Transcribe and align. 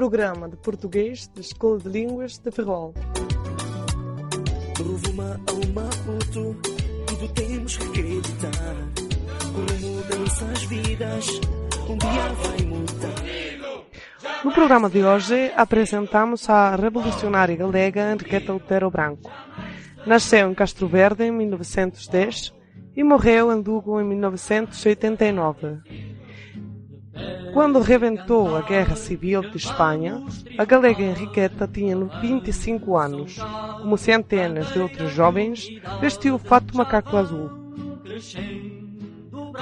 programa 0.00 0.48
de 0.48 0.56
português 0.56 1.28
da 1.28 1.40
Escola 1.40 1.78
de 1.78 1.88
Línguas 1.88 2.36
de 2.38 2.50
Ferrol. 2.50 2.92
Ao 5.46 5.60
Maputo, 5.74 6.56
tudo 7.06 7.28
temos 7.34 7.76
que 7.76 7.86
acreditar. 7.86 8.74
Como 9.52 9.94
mudanças 9.94 10.64
vidas, 10.64 11.40
um 11.88 11.96
dia 11.98 12.32
vai 12.32 12.62
mudar. 12.66 14.44
No 14.44 14.52
programa 14.52 14.88
de 14.88 15.04
hoje 15.04 15.52
apresentamos 15.54 16.48
a 16.48 16.74
revolucionária 16.76 17.56
galega 17.56 18.12
Henriqueta 18.12 18.54
Otero 18.54 18.90
Branco. 18.90 19.30
Nasceu 20.06 20.50
em 20.50 20.54
Castro 20.54 20.88
Verde 20.88 21.24
em 21.24 21.30
1910 21.30 22.54
e 22.96 23.04
morreu 23.04 23.52
em 23.52 23.62
Lugo 23.62 24.00
em 24.00 24.04
1989. 24.04 26.09
Quando 27.52 27.80
rebentou 27.80 28.56
a 28.56 28.62
Guerra 28.62 28.94
Civil 28.94 29.42
de 29.42 29.56
Espanha, 29.56 30.22
a 30.56 30.64
galega 30.64 31.02
Henriqueta 31.02 31.66
tinha 31.66 31.96
25 31.96 32.96
anos. 32.96 33.38
Como 33.80 33.98
centenas 33.98 34.72
de 34.72 34.78
outros 34.78 35.12
jovens, 35.12 35.68
vestiu 36.00 36.36
o 36.36 36.38
fato 36.38 36.76
macaco 36.76 37.16
azul. 37.16 37.50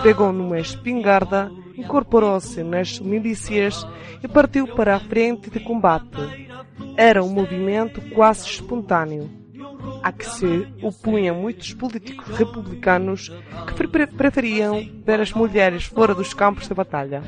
Pegou 0.03 0.33
numa 0.33 0.59
espingarda, 0.59 1.51
incorporou-se 1.77 2.63
nas 2.63 2.99
milícias 3.01 3.87
e 4.23 4.29
partiu 4.29 4.67
para 4.69 4.97
a 4.97 5.01
frente 5.01 5.51
de 5.51 5.61
combate. 5.61 6.49
Era 6.97 7.23
um 7.23 7.31
movimento 7.31 8.01
quase 8.11 8.47
espontâneo, 8.47 9.31
a 10.03 10.13
que 10.13 10.29
se 10.29 10.69
opunham 10.83 11.37
muitos 11.37 11.73
políticos 11.73 12.37
republicanos 12.37 13.33
que 13.67 14.07
preferiam 14.09 14.87
ver 15.05 15.21
as 15.21 15.33
mulheres 15.33 15.85
fora 15.85 16.15
dos 16.15 16.35
campos 16.35 16.69
de 16.69 16.75
batalha. 16.75 17.23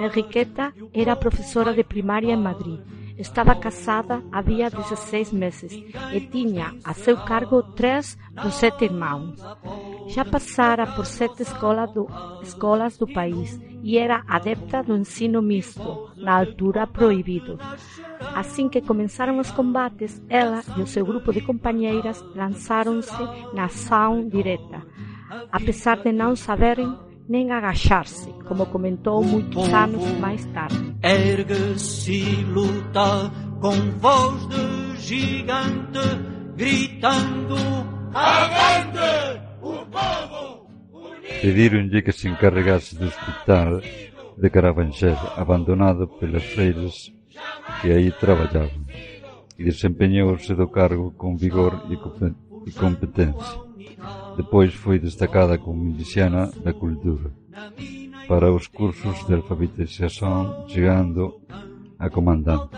Enriqueta 0.00 0.72
era 0.92 1.16
profesora 1.16 1.72
de 1.72 1.84
primaria 1.84 2.34
en 2.34 2.42
Madrid. 2.42 2.80
Estaba 3.18 3.58
casada 3.58 4.22
había 4.30 4.70
16 4.70 5.32
meses 5.32 5.72
e 6.14 6.20
tiña 6.20 6.74
a 6.84 6.94
seu 6.94 7.16
cargo 7.24 7.62
tres 7.74 8.16
dos 8.30 8.54
sete 8.54 8.84
irmãos. 8.86 9.34
Xa 10.06 10.24
pasara 10.24 10.86
por 10.94 11.04
sete 11.04 11.42
escolas 11.42 11.92
do, 11.92 12.06
escolas 12.42 12.96
do 12.96 13.06
país 13.10 13.58
e 13.82 13.98
era 13.98 14.22
adepta 14.28 14.82
do 14.82 14.94
ensino 14.94 15.42
mixto, 15.42 16.14
na 16.16 16.38
altura 16.38 16.86
prohibido. 16.86 17.58
Assim 18.34 18.68
que 18.68 18.82
comenzaron 18.82 19.38
os 19.38 19.50
combates, 19.50 20.22
ela 20.28 20.62
e 20.76 20.80
o 20.80 20.86
seu 20.86 21.04
grupo 21.04 21.32
de 21.32 21.40
compañeiras 21.40 22.22
lanzáronse 22.34 23.22
na 23.52 23.64
ação 23.66 24.28
direta. 24.28 24.86
A 25.50 25.58
pesar 25.58 25.98
de 26.06 26.12
non 26.12 26.38
saberem 26.38 26.86
nem 27.28 27.50
agacharse, 27.50 28.32
como 28.46 28.66
comentou 28.66 29.22
muitos 29.22 29.72
anos 29.72 30.18
mais 30.18 30.44
tarde. 30.46 30.96
Ergue-se 31.02 32.12
e 32.12 32.44
luta 32.44 33.30
com 33.60 33.72
voz 33.98 34.48
de 34.48 34.96
gigante, 34.96 35.98
gritando: 36.56 37.56
Avante 38.14 39.40
o 39.60 39.84
povo! 39.86 40.66
Pediram-lhe 41.42 42.02
que 42.02 42.12
se 42.12 42.28
encarregasse 42.28 42.96
do 42.96 43.06
hospital 43.06 43.80
de 44.38 44.50
Carabanchel, 44.50 45.16
abandonado 45.36 46.08
pelas 46.08 46.44
freiras 46.44 47.12
que 47.80 47.92
aí 47.92 48.10
trabalhavam, 48.12 48.86
e 49.58 49.64
desempenhou-se 49.64 50.54
do 50.54 50.66
cargo 50.68 51.12
com 51.12 51.36
vigor 51.36 51.82
e 52.66 52.72
competência. 52.72 53.68
Depois 54.38 54.72
foi 54.72 55.00
destacada 55.00 55.58
como 55.58 55.92
da 56.62 56.72
cultura 56.72 57.28
para 58.28 58.52
os 58.52 58.68
cursos 58.68 59.26
de 59.26 59.34
alfabetização, 59.34 60.64
chegando 60.68 61.40
a 61.98 62.08
comandante. 62.08 62.70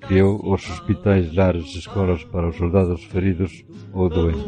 Criou 0.00 0.34
os 0.52 0.68
hospitais, 0.68 1.32
lares, 1.32 1.76
escolas 1.76 2.24
para 2.24 2.48
os 2.48 2.56
soldados 2.56 3.04
feridos 3.04 3.64
ou 3.92 4.08
doentes. 4.08 4.42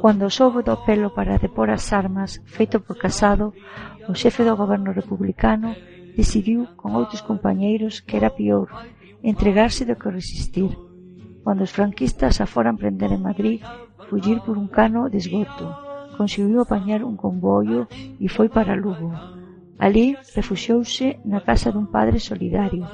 Cando 0.00 0.30
soubo 0.30 0.62
do 0.62 0.70
apelo 0.70 1.10
para 1.10 1.36
depor 1.36 1.68
as 1.68 1.92
armas 1.92 2.40
feito 2.46 2.80
por 2.80 2.96
Casado, 2.96 3.52
o 4.08 4.14
xefe 4.14 4.44
do 4.44 4.56
goberno 4.56 4.92
republicano 4.92 5.76
decidiu 6.16 6.66
con 6.80 6.96
outros 6.96 7.20
compañeiros 7.20 8.00
que 8.00 8.16
era 8.16 8.30
pior 8.30 8.68
entregarse 9.22 9.84
do 9.84 9.96
que 9.96 10.10
resistir. 10.10 10.72
Cando 11.44 11.64
os 11.64 11.72
franquistas 11.72 12.40
a 12.40 12.46
foran 12.46 12.76
prender 12.76 13.10
en 13.12 13.22
Madrid, 13.22 13.60
fullir 14.08 14.40
por 14.44 14.56
un 14.58 14.68
cano 14.68 15.08
de 15.08 15.18
esgoto. 15.18 15.66
Conseguiu 16.16 16.60
apañar 16.60 17.00
un 17.04 17.16
comboio 17.16 17.88
e 18.20 18.26
foi 18.28 18.48
para 18.48 18.76
Lugo. 18.76 19.10
Alí 19.80 20.16
refuxiouse 20.36 21.18
na 21.24 21.40
casa 21.40 21.72
dun 21.72 21.88
padre 21.88 22.20
solidario. 22.20 22.84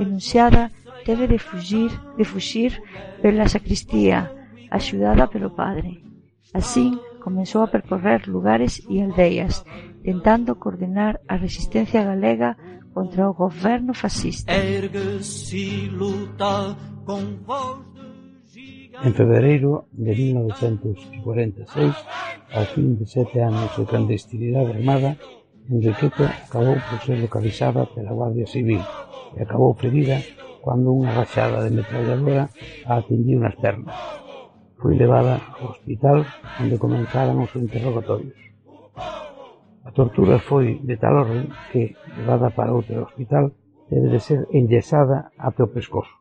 Denunciada, 0.00 0.72
teve 1.04 1.28
de 1.28 1.38
fugir, 1.38 1.92
de 2.16 2.24
fuxir 2.24 2.80
pela 3.20 3.46
sacristía, 3.46 4.32
axudada 4.70 5.28
pelo 5.28 5.52
padre. 5.52 6.00
Así, 6.54 6.96
comenzou 7.20 7.62
a 7.62 7.72
percorrer 7.74 8.26
lugares 8.28 8.80
e 8.88 9.02
aldeas, 9.04 9.64
tentando 10.02 10.56
coordenar 10.56 11.20
a 11.28 11.36
resistencia 11.36 12.04
galega 12.04 12.56
contra 12.94 13.28
o 13.28 13.34
goberno 13.34 13.92
fascista. 13.92 14.52
En 19.02 19.12
febreiro 19.12 19.90
de 19.90 20.12
1946, 20.14 21.94
ao 22.54 22.64
fin 22.72 22.94
de 22.94 23.04
sete 23.10 23.42
anos 23.42 23.74
de 23.76 23.84
clandestinidade 23.84 24.70
armada, 24.78 25.18
Enriqueta 25.68 26.26
acabou 26.46 26.76
por 26.88 27.00
ser 27.02 27.18
localizada 27.20 27.86
pela 27.86 28.12
Guardia 28.12 28.46
Civil 28.46 28.82
e 29.36 29.42
acabou 29.42 29.74
ferida 29.74 30.20
cando 30.62 30.92
unha 30.92 31.10
rachada 31.10 31.64
de 31.64 31.74
metralladora 31.74 32.48
a 32.86 33.00
atingiu 33.00 33.40
nas 33.40 33.56
pernas. 33.56 33.96
Foi 34.78 34.94
levada 34.94 35.40
ao 35.58 35.72
hospital 35.72 36.24
onde 36.60 36.76
comenzaron 36.76 37.40
os 37.40 37.52
interrogatorios. 37.56 38.36
A 39.84 39.90
tortura 39.92 40.38
foi 40.38 40.80
de 40.84 40.96
tal 40.96 41.24
orden 41.24 41.48
que, 41.72 41.96
levada 42.16 42.50
para 42.50 42.72
outro 42.72 43.02
hospital 43.02 43.52
debe 43.90 44.08
debe 44.08 44.20
ser 44.20 44.46
enyesada 44.50 45.30
até 45.38 45.62
o 45.62 45.68
pescozo. 45.68 46.14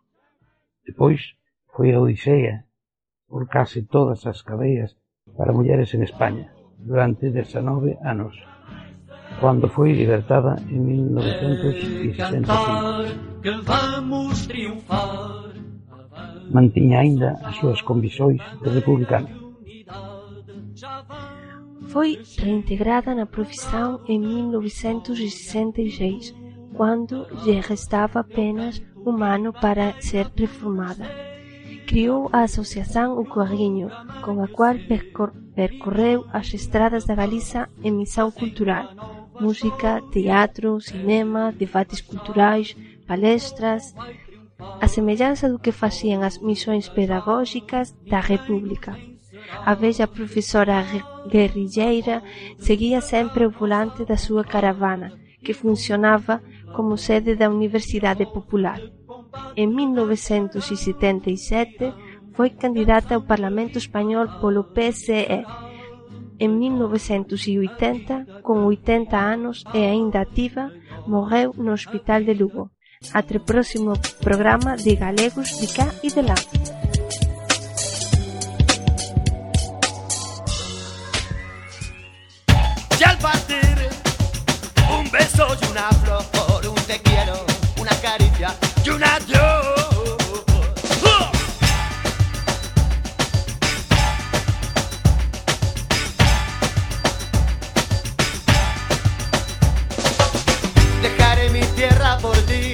Depois 0.86 1.36
foi 1.74 1.94
a 1.94 2.00
odisea 2.00 2.66
por 3.28 3.48
case 3.48 3.84
todas 3.84 4.26
as 4.28 4.42
cadeias 4.42 4.98
para 5.38 5.54
mulleres 5.54 5.94
en 5.94 6.04
España 6.04 6.54
durante 6.78 7.32
19 7.32 7.98
anos, 8.04 8.36
cando 9.40 9.70
foi 9.70 9.94
libertada 9.94 10.56
en 10.70 10.86
1965. 10.86 12.52
Mantiña 16.52 17.00
aínda 17.00 17.40
as 17.42 17.56
súas 17.56 17.82
conviccións 17.82 18.38
republicanas 18.62 19.43
Foi 21.94 22.20
reintegrada 22.40 23.14
na 23.14 23.28
profissão 23.28 24.02
em 24.08 24.20
1966, 24.20 26.34
quando 26.74 27.28
lhe 27.46 27.62
restava 27.62 28.22
apenas 28.22 28.82
un 29.06 29.22
ano 29.22 29.54
para 29.54 29.94
ser 30.02 30.32
reformada. 30.36 31.06
Criou 31.86 32.32
a 32.34 32.46
Asociación 32.50 33.12
O 33.12 33.26
Corriño, 33.26 33.92
con 34.26 34.42
a 34.42 34.48
cual 34.48 34.80
percorreu 35.54 36.26
as 36.34 36.52
estradas 36.56 37.06
da 37.06 37.14
Galiza 37.14 37.70
en 37.84 37.96
misión 37.96 38.32
cultural, 38.32 38.96
música, 39.40 40.02
teatro, 40.12 40.82
cinema, 40.82 41.52
debates 41.52 42.02
culturais, 42.02 42.76
palestras, 43.06 43.94
a 44.82 44.88
semellanza 44.88 45.48
do 45.48 45.60
que 45.60 45.72
facían 45.72 46.26
as 46.26 46.42
misións 46.42 46.90
pedagóxicas 46.90 47.94
da 48.10 48.20
República. 48.20 49.13
a 49.66 49.76
vella 49.76 50.08
profesora 50.08 50.86
guerrilleira 51.30 52.24
seguía 52.58 53.02
sempre 53.02 53.46
o 53.46 53.52
volante 53.52 54.06
da 54.06 54.18
súa 54.18 54.44
caravana, 54.44 55.14
que 55.44 55.54
funcionaba 55.54 56.42
como 56.76 56.98
sede 56.98 57.36
da 57.36 57.50
Universidade 57.50 58.26
Popular. 58.26 58.82
En 59.56 59.76
1977 59.76 61.94
foi 62.34 62.50
candidata 62.50 63.16
ao 63.16 63.28
Parlamento 63.32 63.78
Español 63.78 64.26
polo 64.42 64.74
PSE. 64.74 65.46
En 66.40 66.58
1980, 66.58 68.42
con 68.42 68.66
80 68.66 69.16
anos 69.16 69.64
e 69.74 69.86
aínda 69.86 70.20
activa, 70.20 70.74
morreu 71.06 71.54
no 71.54 71.74
Hospital 71.78 72.26
de 72.26 72.34
Lugo. 72.34 72.72
Atre 73.14 73.40
próximo 73.40 73.94
programa 74.20 74.76
de 74.76 74.96
Galegos 74.96 75.60
de 75.62 75.68
cá 75.68 75.94
e 76.02 76.10
de 76.10 76.24
lá. 76.24 76.36
beso 85.14 85.46
y 85.62 85.66
una 85.68 85.90
flor, 86.04 86.68
un 86.68 86.76
te 86.88 87.00
quiero, 87.00 87.46
una 87.80 87.92
caricia 88.02 88.56
y 88.84 88.90
un 88.90 89.04
adiós. 89.04 90.18
Dejaré 101.04 101.50
mi 101.52 101.62
tierra 101.76 102.18
por 102.18 102.36
ti, 102.48 102.74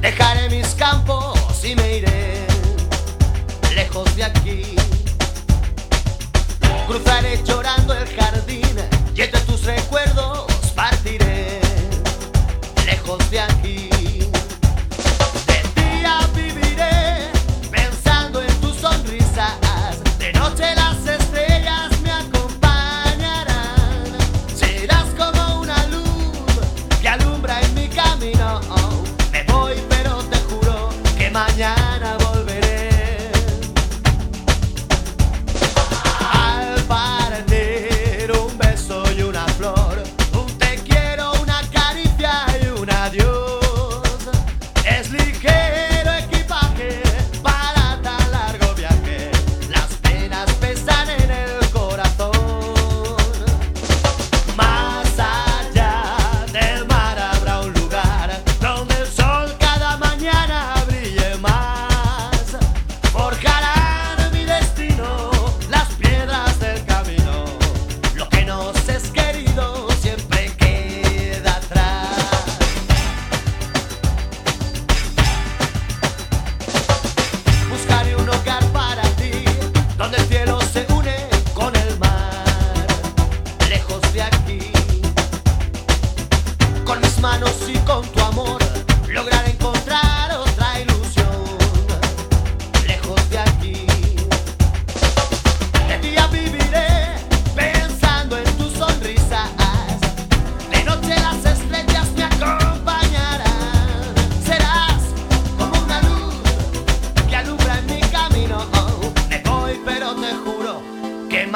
dejaré 0.00 0.50
mis 0.50 0.74
campos 0.74 1.38
y 1.64 1.76
me 1.76 1.98
iré 1.98 2.46
lejos 3.76 4.16
de 4.16 4.24
aquí. 4.24 4.74
Cruzaré 6.88 7.40
llorando 7.44 7.94
el 7.94 8.08
jardín 8.16 8.76
y 9.14 9.22
entre 9.22 9.40
tus 9.42 9.62
recuerdos 9.62 10.45
los 13.18 13.30
de 13.30 13.55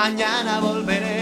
mañana 0.01 0.61
volveré. 0.61 1.20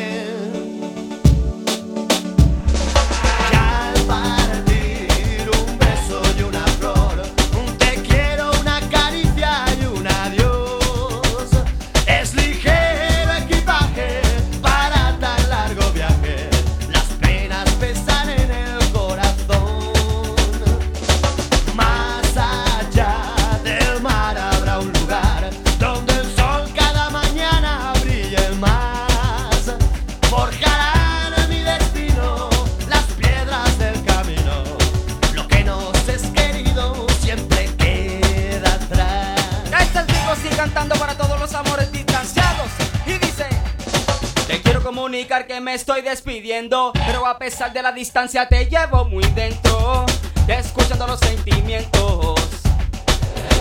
que 45.46 45.60
me 45.60 45.74
estoy 45.74 46.02
despidiendo, 46.02 46.92
pero 47.06 47.26
a 47.26 47.38
pesar 47.38 47.72
de 47.72 47.82
la 47.82 47.92
distancia 47.92 48.48
te 48.48 48.66
llevo 48.66 49.04
muy 49.04 49.24
dentro, 49.34 50.06
escuchando 50.48 51.06
los 51.06 51.20
sentimientos. 51.20 52.34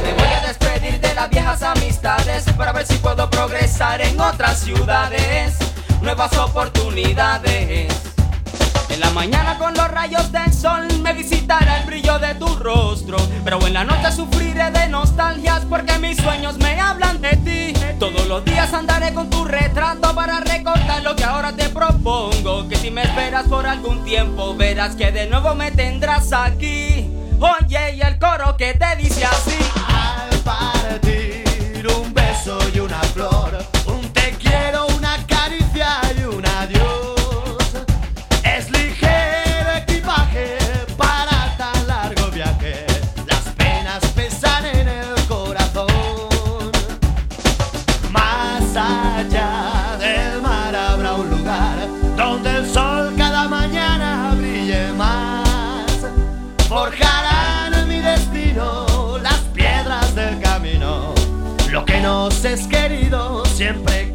Me 0.03 0.13
voy 0.13 0.27
a 0.27 0.47
despedir 0.47 0.99
de 0.99 1.13
las 1.13 1.29
viejas 1.29 1.61
amistades 1.61 2.45
para 2.57 2.71
ver 2.71 2.85
si 2.85 2.95
puedo 2.95 3.29
progresar 3.29 4.01
en 4.01 4.19
otras 4.19 4.59
ciudades, 4.61 5.57
nuevas 6.01 6.35
oportunidades. 6.37 8.06
En 8.97 9.01
la 9.01 9.11
mañana 9.11 9.59
con 9.59 9.75
los 9.75 9.87
rayos 9.91 10.31
del 10.31 10.51
sol 10.51 10.87
me 11.03 11.13
visitará 11.13 11.81
el 11.81 11.85
brillo 11.85 12.17
de 12.17 12.33
tu 12.33 12.47
rostro. 12.55 13.17
Pero 13.43 13.67
en 13.67 13.73
la 13.73 13.83
noche 13.83 14.11
sufriré 14.11 14.71
de 14.71 14.87
nostalgias 14.87 15.65
porque 15.69 15.99
mis 15.99 16.17
sueños 16.17 16.57
me 16.57 16.81
hablan 16.81 17.21
de 17.21 17.37
ti. 17.37 17.79
Todos 17.99 18.25
los 18.27 18.43
días 18.43 18.73
andaré 18.73 19.13
con 19.13 19.29
tu 19.29 19.45
retrato 19.45 20.15
para 20.15 20.39
recordar 20.39 21.03
lo 21.03 21.15
que 21.15 21.23
ahora 21.23 21.51
te 21.55 21.69
propongo. 21.69 22.67
Que 22.67 22.75
si 22.75 22.89
me 22.89 23.03
esperas 23.03 23.47
por 23.47 23.67
algún 23.67 24.03
tiempo 24.03 24.55
verás 24.55 24.95
que 24.95 25.11
de 25.11 25.27
nuevo 25.27 25.53
me 25.53 25.69
tendrás 25.69 26.33
aquí. 26.33 27.07
Oye, 27.39 27.97
y 27.97 28.01
el 28.01 28.17
coro 28.17 28.57
que 28.57 28.73
te 28.73 28.95
dice 28.95 29.23
así. 29.25 29.59
Al 29.75 30.39
partir 30.39 31.85
un 31.87 32.15
beso 32.15 32.57
y 32.73 32.79
un 32.79 32.86
seres 62.37 62.67
queridos 62.67 63.47
siempre 63.49 64.06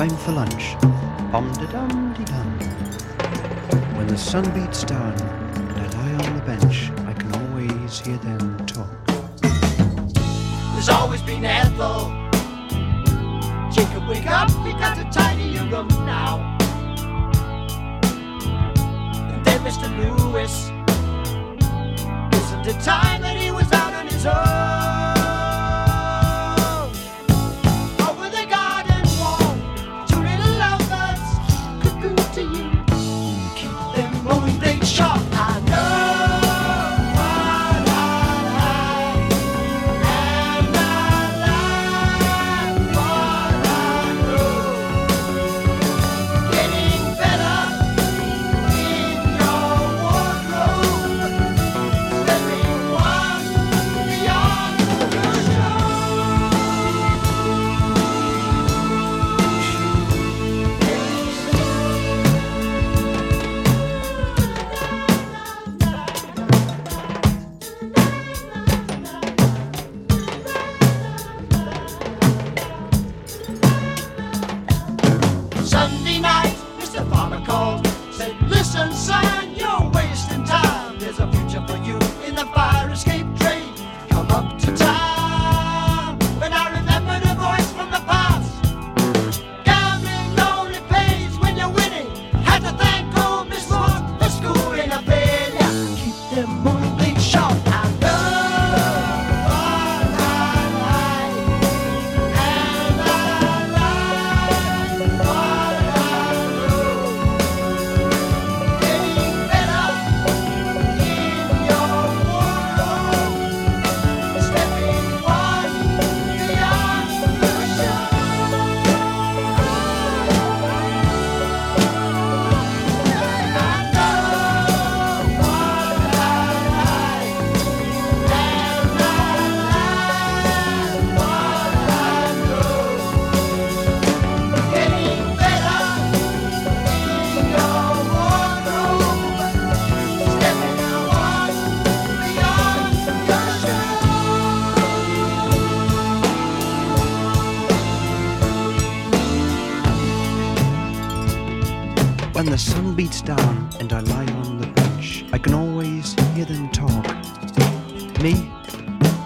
time 0.00 0.16
for 0.16 0.32
lunch. 0.32 0.76
De 1.58 1.66
dum 1.66 2.14
de 2.16 2.24
dum. 2.24 2.58
When 3.96 4.06
the 4.06 4.16
sun 4.16 4.44
beats 4.54 4.82
down 4.82 5.12
and 5.12 5.78
I 5.78 5.86
lie 5.96 6.26
on 6.26 6.36
the 6.36 6.42
bench, 6.46 6.90
I 7.06 7.12
can 7.12 7.30
always 7.34 8.00
hear 8.00 8.16
them 8.16 8.56
talk. 8.66 8.88
There's 10.72 10.88
always 10.88 11.20
been 11.20 11.44
Ethel. 11.44 12.08
Jacob, 13.70 14.08
wake 14.08 14.30
up, 14.30 14.48
we 14.64 14.72
got 14.72 14.96
to 14.96 15.04
tidy 15.12 15.42
your 15.42 15.66
room 15.66 15.88
now. 16.06 16.49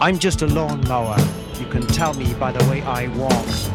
I'm 0.04 0.18
just 0.18 0.42
a 0.42 0.46
lawnmower. 0.46 1.16
You 1.58 1.64
can 1.64 1.86
tell 1.86 2.12
me 2.12 2.34
by 2.34 2.52
the 2.52 2.62
way 2.70 2.82
I 2.82 3.06
walk. 3.16 3.73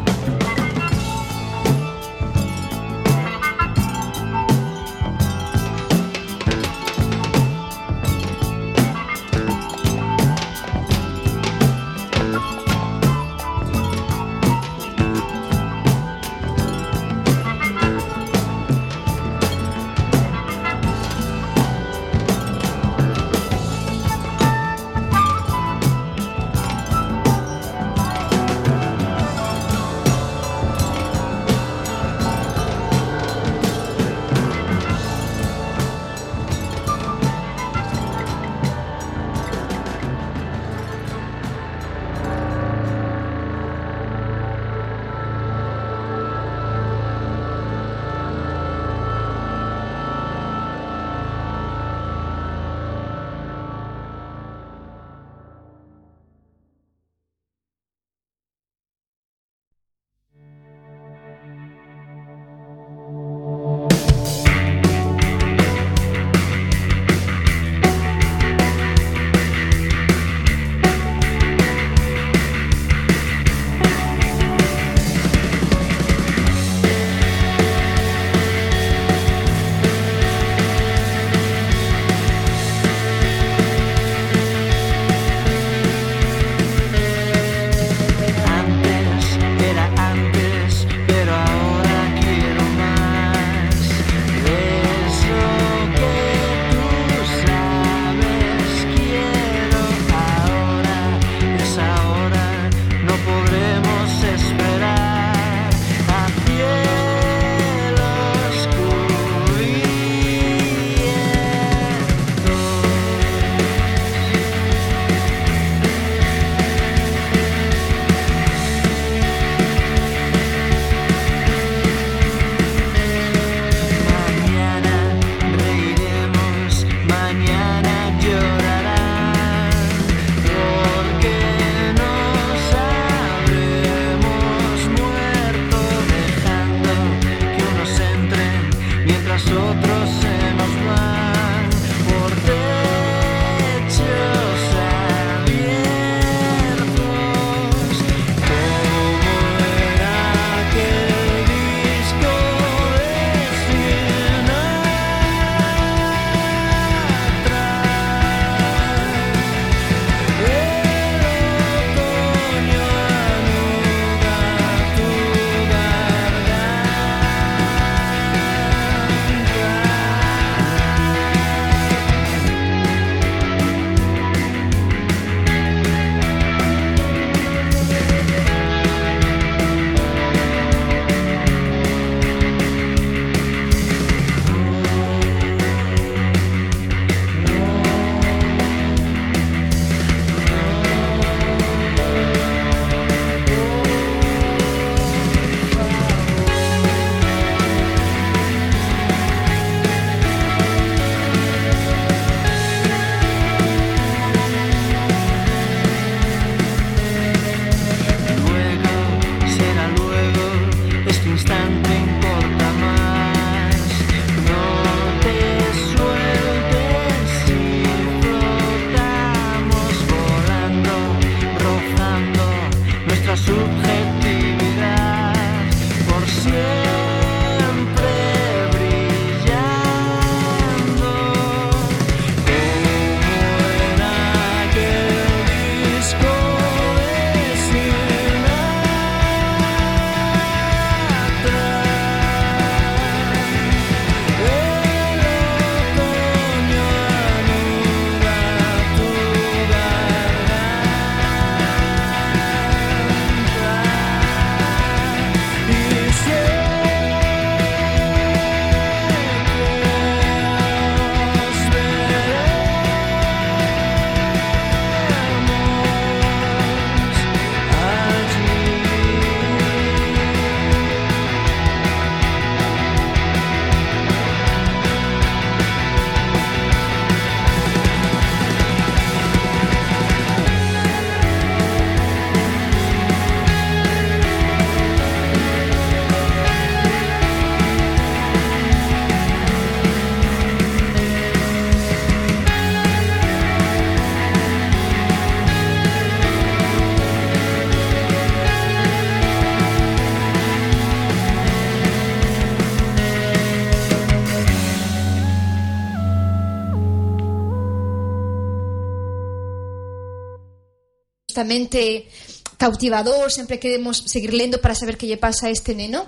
absolutamente 311.40 312.08
cautivador, 312.56 313.32
sempre 313.32 313.58
queremos 313.58 314.04
seguir 314.06 314.34
lendo 314.34 314.60
para 314.60 314.74
saber 314.74 314.96
que 314.96 315.06
lle 315.08 315.16
pasa 315.16 315.48
a 315.48 315.50
este 315.50 315.74
neno? 315.74 316.04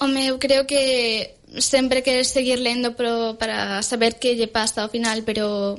Home, 0.00 0.26
eu 0.26 0.38
creo 0.38 0.66
que 0.66 1.38
sempre 1.58 2.02
queres 2.02 2.28
seguir 2.28 2.58
lendo 2.58 2.94
pro, 2.94 3.38
para 3.38 3.82
saber 3.82 4.18
que 4.18 4.34
lle 4.34 4.50
pasa 4.50 4.82
ao 4.82 4.90
final, 4.90 5.22
pero 5.22 5.78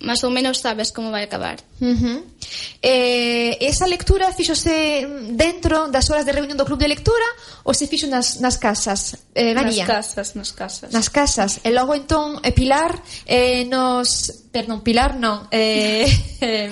máis 0.00 0.22
ou 0.24 0.30
menos 0.30 0.62
sabes 0.62 0.94
como 0.94 1.10
vai 1.10 1.26
acabar. 1.26 1.58
Uh 1.82 1.92
-huh. 1.92 2.18
eh, 2.80 3.58
esa 3.60 3.90
lectura 3.90 4.32
fixose 4.32 5.06
dentro 5.34 5.90
das 5.90 6.08
horas 6.08 6.24
de 6.24 6.32
reunión 6.32 6.56
do 6.56 6.64
club 6.64 6.78
de 6.78 6.88
lectura 6.88 7.26
ou 7.66 7.74
se 7.74 7.90
fixo 7.90 8.06
nas, 8.06 8.40
nas 8.40 8.56
casas? 8.56 9.18
Eh, 9.34 9.52
María? 9.52 9.84
Nas 9.84 10.14
casas, 10.14 10.28
nas 10.38 10.50
casas. 10.54 10.88
Nas 10.94 11.08
casas. 11.10 11.50
E 11.66 11.74
logo 11.74 11.92
entón, 11.92 12.38
eh, 12.46 12.54
Pilar, 12.54 12.96
eh, 13.26 13.66
nos... 13.66 14.48
Perdón, 14.54 14.80
Pilar 14.80 15.18
non. 15.20 15.50
Eh, 15.52 16.08
eh, 16.40 16.70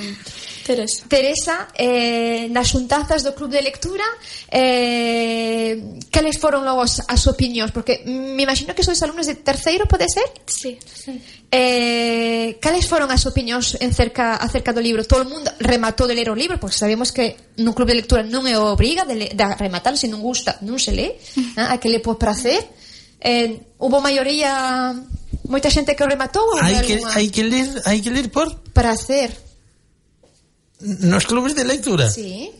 Teresa. 0.69 1.09
Teresa, 1.09 1.57
eh, 1.73 2.53
nas 2.53 2.69
xuntazas 2.69 3.25
do 3.25 3.33
Club 3.33 3.57
de 3.57 3.65
Lectura, 3.65 4.05
eh, 4.53 5.81
cales 6.13 6.37
foron 6.37 6.69
logo 6.69 6.85
as, 6.85 7.01
as 7.09 7.25
opinións? 7.25 7.73
Porque 7.73 8.05
me 8.05 8.45
imagino 8.45 8.77
que 8.77 8.85
sois 8.85 9.01
alumnos 9.01 9.25
de 9.25 9.41
terceiro, 9.41 9.89
pode 9.89 10.05
ser? 10.13 10.29
Sí. 10.45 10.77
sí. 10.85 11.17
Eh, 11.49 12.61
cales 12.61 12.85
foron 12.85 13.09
as 13.09 13.25
opinións 13.25 13.81
en 13.81 13.97
cerca, 13.97 14.37
acerca 14.37 14.77
do 14.77 14.85
libro? 14.85 15.09
Todo 15.09 15.25
o 15.25 15.33
mundo 15.33 15.49
rematou 15.57 16.05
de 16.05 16.13
ler 16.13 16.29
o 16.29 16.37
libro, 16.37 16.61
porque 16.61 16.77
sabemos 16.77 17.17
que 17.17 17.57
nun 17.57 17.73
Club 17.73 17.89
de 17.89 18.05
Lectura 18.05 18.21
non 18.21 18.45
é 18.45 18.53
obriga 18.61 19.09
de, 19.09 19.33
de 19.33 19.45
rematar, 19.57 19.97
se 19.97 20.05
non 20.05 20.21
gusta, 20.21 20.61
non 20.69 20.77
se 20.77 20.93
lê, 20.93 21.17
mm-hmm. 21.17 21.65
ah, 21.65 21.73
eh, 21.73 21.73
a 21.73 21.81
que 21.81 21.89
le 21.89 22.05
por 22.05 22.21
prazer. 22.21 22.61
Eh, 23.25 23.73
hubo 23.81 24.05
maioría 24.05 24.93
moita 25.49 25.73
xente 25.73 25.97
que 25.97 26.05
o 26.05 26.11
rematou? 26.13 26.45
Hai 26.61 26.85
que, 26.85 27.01
hai 27.01 27.27
que 27.33 27.41
ler, 27.41 27.73
hai 27.89 28.05
que 28.05 28.13
ler 28.13 28.29
por? 28.29 28.53
Prazer 28.77 29.48
nos 30.81 31.27
clubes 31.27 31.55
de 31.55 31.65
lectura. 31.65 32.11
Sí. 32.11 32.51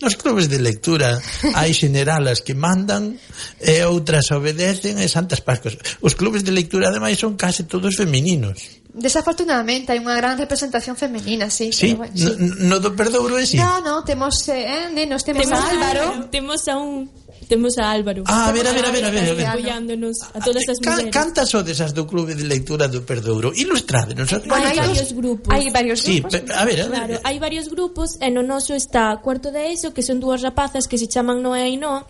Nos 0.00 0.14
clubes 0.14 0.46
de 0.46 0.62
lectura 0.62 1.18
hai 1.58 1.74
xeneralas 1.74 2.38
que 2.46 2.54
mandan 2.54 3.18
e 3.58 3.82
outras 3.82 4.30
obedecen 4.30 4.94
e 5.02 5.10
santas 5.10 5.42
pascos. 5.42 5.74
Os 5.98 6.14
clubes 6.14 6.46
de 6.46 6.54
lectura 6.54 6.86
ademais 6.86 7.18
son 7.18 7.34
case 7.34 7.66
todos 7.66 7.98
femininos. 7.98 8.78
Desafortunadamente 8.94 9.90
hai 9.90 9.98
unha 9.98 10.14
gran 10.14 10.38
representación 10.38 10.94
femenina, 10.94 11.50
sí, 11.50 11.74
sí? 11.74 11.98
Bueno, 11.98 12.14
sí. 12.14 12.30
No, 12.30 12.70
no 12.70 12.76
do 12.78 12.94
perdouro 12.94 13.42
é 13.42 13.46
sí. 13.46 13.58
No, 13.58 13.82
no, 13.82 14.06
temos 14.06 14.46
eh, 14.46 14.86
eh, 14.86 14.86
nenos, 14.94 15.26
temos, 15.26 15.42
temos 15.42 15.58
a 15.58 15.66
Álvaro, 15.66 16.30
temos 16.30 16.62
a 16.70 16.78
un 16.78 17.10
Temos 17.48 17.78
a 17.78 17.90
Álvaro. 17.90 18.24
Ah, 18.26 18.52
mira, 18.52 18.72
mira, 18.76 18.92
mira, 18.92 19.10
mira, 19.10 19.32
mira. 19.32 19.52
apoiándonos 19.52 20.20
a 20.36 20.38
todas 20.38 20.68
as 20.68 20.76
mulleres. 20.84 21.08
Can, 21.08 21.32
cantas 21.32 21.48
sodes 21.48 21.80
as 21.80 21.96
do 21.96 22.04
Clube 22.04 22.36
de 22.36 22.44
Lectura 22.44 22.92
do 22.92 23.00
Perdouro? 23.08 23.56
Ilustrádenos. 23.56 24.28
Bueno, 24.44 24.68
hai 24.68 24.76
varios 24.76 25.10
grupos. 25.16 25.48
Hai 25.48 25.64
varios 25.72 26.04
grupos. 26.04 26.28
Sí, 26.28 26.44
a 26.52 26.64
ver, 26.68 26.84
a 26.84 26.88
ver. 26.92 26.98
Claro, 27.00 27.14
hai 27.24 27.36
varios 27.40 27.66
grupos 27.72 28.20
e 28.20 28.28
no 28.28 28.44
noso 28.44 28.76
está 28.76 29.16
Cuarto 29.24 29.48
de 29.48 29.72
ESO, 29.72 29.96
que 29.96 30.04
son 30.04 30.20
dúas 30.20 30.44
rapazas 30.44 30.84
que 30.84 31.00
se 31.00 31.08
chaman 31.08 31.40
Noé 31.40 31.72
e 31.72 31.80
Noa, 31.80 32.04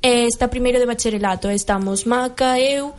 e 0.00 0.24
está 0.24 0.48
primeiro 0.48 0.80
de 0.80 0.88
bacharelato. 0.88 1.52
Estamos 1.52 2.08
Maca, 2.08 2.56
eu, 2.56 2.96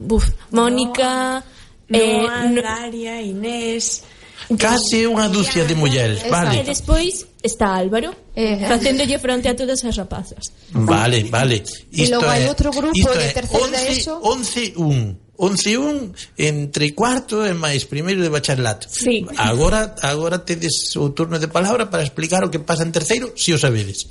buf, 0.00 0.32
Mónica, 0.56 1.44
Noa, 1.84 2.00
eh, 2.00 2.48
Noa 2.48 2.64
Daria, 2.64 3.20
Inés... 3.20 4.15
Case 4.58 5.08
unha 5.10 5.26
dúcia 5.26 5.66
de 5.66 5.74
mulleres, 5.74 6.22
vale. 6.30 6.60
E 6.60 6.62
despois 6.62 7.26
está 7.42 7.74
Álvaro, 7.74 8.14
eh, 8.36 8.62
facéndolle 8.62 9.18
fronte 9.18 9.50
a 9.50 9.54
todas 9.58 9.82
as 9.82 9.96
rapazas. 9.96 10.54
Vale, 10.70 11.24
vale. 11.26 11.66
Isto 11.90 12.22
e 12.22 12.28
hai 12.30 12.46
outro 12.46 12.70
grupo 12.70 12.94
isto 12.94 13.10
de 13.10 13.34
terceiro 13.34 13.66
de 13.72 13.80
ESO. 13.90 14.14
11-1. 14.22 15.26
11-1 15.36 16.14
entre 16.38 16.94
cuarto 16.96 17.44
e 17.44 17.52
máis 17.52 17.84
primeiro 17.84 18.22
de 18.24 18.32
bacharelato. 18.32 18.88
Sí. 18.88 19.26
Agora 19.36 19.94
agora 20.00 20.40
tedes 20.40 20.96
o 20.96 21.12
turno 21.12 21.36
de 21.36 21.48
palabra 21.48 21.90
para 21.90 22.06
explicar 22.06 22.40
o 22.44 22.50
que 22.50 22.62
pasa 22.62 22.86
en 22.86 22.92
terceiro, 22.92 23.34
se 23.36 23.50
si 23.50 23.52
o 23.52 23.58
sabedes. 23.58 24.08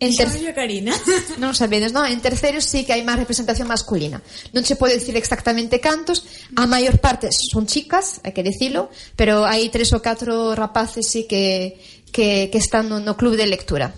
En 0.00 0.16
ter... 0.16 0.28
Karina. 0.56 0.96
non 1.42 1.52
sabedes, 1.52 1.92
non? 1.92 2.08
En 2.08 2.24
terceiro 2.24 2.64
sí 2.64 2.88
que 2.88 2.96
hai 2.96 3.04
máis 3.04 3.20
representación 3.20 3.68
masculina. 3.68 4.24
Non 4.56 4.64
se 4.64 4.80
pode 4.80 4.96
dicir 4.96 5.12
exactamente 5.20 5.76
cantos, 5.76 6.24
a 6.56 6.64
maior 6.64 6.96
parte 7.04 7.28
son 7.28 7.68
chicas, 7.68 8.24
hai 8.24 8.32
que 8.32 8.40
dicilo, 8.40 8.88
pero 9.12 9.44
hai 9.44 9.68
tres 9.68 9.92
ou 9.92 10.00
catro 10.00 10.56
rapaces 10.56 11.04
sí 11.04 11.28
que, 11.28 11.76
que, 12.16 12.48
que 12.48 12.58
están 12.58 12.88
no, 12.88 12.96
no 12.96 13.12
club 13.20 13.36
de 13.36 13.44
lectura. 13.44 13.92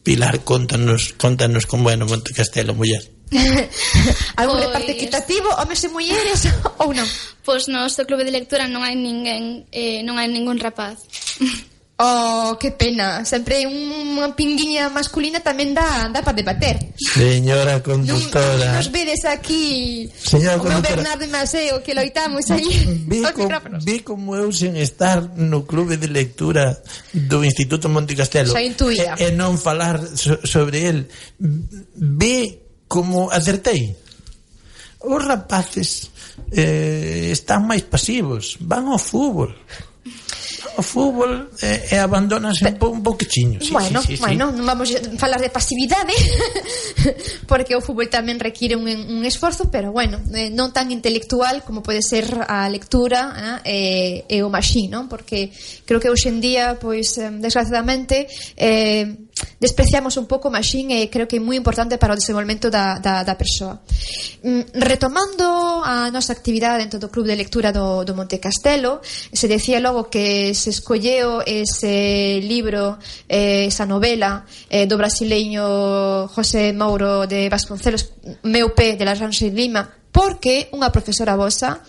Pilar, 0.00 0.40
contanos, 0.40 1.12
contanos 1.20 1.68
como 1.68 1.92
é 1.92 2.00
no 2.00 2.08
Monte 2.08 2.32
Castelo, 2.32 2.72
muller. 2.72 3.04
Algún 4.40 4.56
pois... 4.56 4.66
reparto 4.72 4.90
equitativo, 4.90 5.52
homes 5.60 5.84
e 5.84 5.88
mulleres 5.92 6.48
ou 6.82 6.96
non? 6.96 7.04
Pois 7.44 7.68
no, 7.68 7.84
no 7.84 8.04
club 8.08 8.24
de 8.24 8.32
lectura 8.32 8.64
non 8.72 8.80
hai 8.80 8.96
ninguén, 8.96 9.68
eh, 9.68 10.00
non 10.00 10.16
hai 10.16 10.32
ningún 10.32 10.56
rapaz. 10.56 11.04
Oh, 12.02 12.56
que 12.58 12.72
pena. 12.72 13.28
Sempre 13.28 13.68
unha 13.68 14.32
pinguiña 14.32 14.88
masculina 14.88 15.44
tamén 15.44 15.76
dá, 15.76 16.08
dá 16.08 16.24
para 16.24 16.32
debater. 16.32 16.96
Señora 16.96 17.84
conductora. 17.84 18.72
Non, 18.72 18.80
nos 18.80 18.88
vedes 18.88 19.28
aquí. 19.28 20.08
Señora 20.16 20.56
o 20.56 20.64
conductora. 20.64 20.96
Bernardo 20.96 21.28
Maceo, 21.28 21.84
que 21.84 21.92
loitamos 21.92 22.48
aí. 22.48 23.04
Vi, 23.04 23.20
com, 23.20 23.44
vi 23.84 24.00
como 24.00 24.32
eu 24.32 24.48
sen 24.48 24.80
estar 24.80 25.20
no 25.36 25.68
clube 25.68 26.00
de 26.00 26.08
lectura 26.08 26.80
do 27.12 27.44
Instituto 27.44 27.92
Monte 27.92 28.16
Castelo. 28.16 28.48
Xa 28.48 28.64
intuía. 28.64 29.20
E, 29.20 29.28
e 29.28 29.36
non 29.36 29.60
falar 29.60 30.00
so, 30.00 30.40
sobre 30.40 30.88
el. 30.88 31.04
Vi 31.36 32.64
como 32.88 33.28
acertei. 33.28 33.92
Os 35.04 35.20
rapaces 35.20 36.08
eh, 36.48 37.28
están 37.28 37.68
máis 37.68 37.84
pasivos. 37.84 38.56
Van 38.64 38.88
ao 38.88 38.96
fútbol 38.96 39.52
o 40.80 40.82
fútbol 40.82 41.52
eh, 41.60 41.92
e, 41.92 41.94
e 41.94 42.00
abandonanse 42.00 42.64
un, 42.64 42.80
po, 42.80 42.88
un 42.88 43.04
poquechiño. 43.04 43.60
Sí, 43.60 43.70
bueno, 43.70 44.00
sí, 44.00 44.16
sí, 44.16 44.22
bueno, 44.24 44.48
sí. 44.48 44.56
non 44.56 44.64
vamos 44.64 44.88
a 44.96 44.98
falar 45.20 45.40
de 45.44 45.52
pasividade 45.52 46.16
porque 47.50 47.76
o 47.76 47.84
fútbol 47.84 48.08
tamén 48.08 48.40
require 48.40 48.80
un, 48.80 48.88
un 48.88 49.22
esforzo, 49.28 49.68
pero 49.68 49.92
bueno, 49.92 50.18
eh, 50.32 50.48
non 50.48 50.72
tan 50.72 50.88
intelectual 50.88 51.60
como 51.62 51.84
pode 51.84 52.00
ser 52.00 52.24
a 52.48 52.64
lectura 52.72 53.60
eh, 53.62 54.24
e 54.24 54.40
o 54.40 54.48
machín, 54.48 54.88
non? 54.88 55.04
Porque 55.06 55.52
creo 55.84 56.00
que 56.00 56.08
hoxendía, 56.08 56.80
pois, 56.80 57.20
desgraciadamente, 57.20 58.24
eh, 58.56 59.29
despreciamos 59.60 60.16
un 60.16 60.26
pouco, 60.26 60.48
o 60.48 60.54
machín 60.54 60.90
e 60.90 61.04
eh, 61.04 61.06
creo 61.12 61.28
que 61.28 61.36
é 61.36 61.42
moi 61.42 61.56
importante 61.56 62.00
para 62.00 62.14
o 62.14 62.18
desenvolvemento 62.18 62.72
da, 62.72 62.98
da, 62.98 63.22
da 63.22 63.34
persoa. 63.36 63.80
Mm, 64.42 64.72
retomando 64.80 65.44
a 65.84 66.08
nosa 66.08 66.32
actividade 66.32 66.80
dentro 66.80 66.98
do 66.98 67.12
Club 67.12 67.28
de 67.28 67.36
Lectura 67.36 67.72
do, 67.72 68.04
do 68.04 68.16
Monte 68.16 68.40
Castelo, 68.40 69.00
se 69.04 69.46
decía 69.48 69.80
logo 69.80 70.08
que 70.08 70.54
se 70.56 70.70
escolleu 70.70 71.44
ese 71.44 72.40
libro, 72.40 72.98
eh, 73.28 73.68
esa 73.68 73.84
novela 73.84 74.44
eh, 74.68 74.88
do 74.88 74.96
brasileño 74.96 76.28
José 76.28 76.72
Mauro 76.72 77.28
de 77.28 77.48
Vasconcelos, 77.52 78.16
meu 78.44 78.72
pé 78.72 78.96
de 78.96 79.04
la 79.04 79.14
Ranche 79.14 79.52
Lima, 79.52 80.00
porque 80.10 80.68
unha 80.74 80.90
profesora 80.90 81.38
vosa 81.38 81.84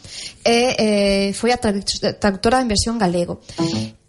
eh, 0.46 0.76
eh, 0.78 1.28
foi 1.34 1.56
a 1.56 1.58
traductora 1.58 2.62
en 2.62 2.70
versión 2.70 3.00
galego. 3.02 3.42
Uh 3.58 3.66
-huh. 3.66 4.01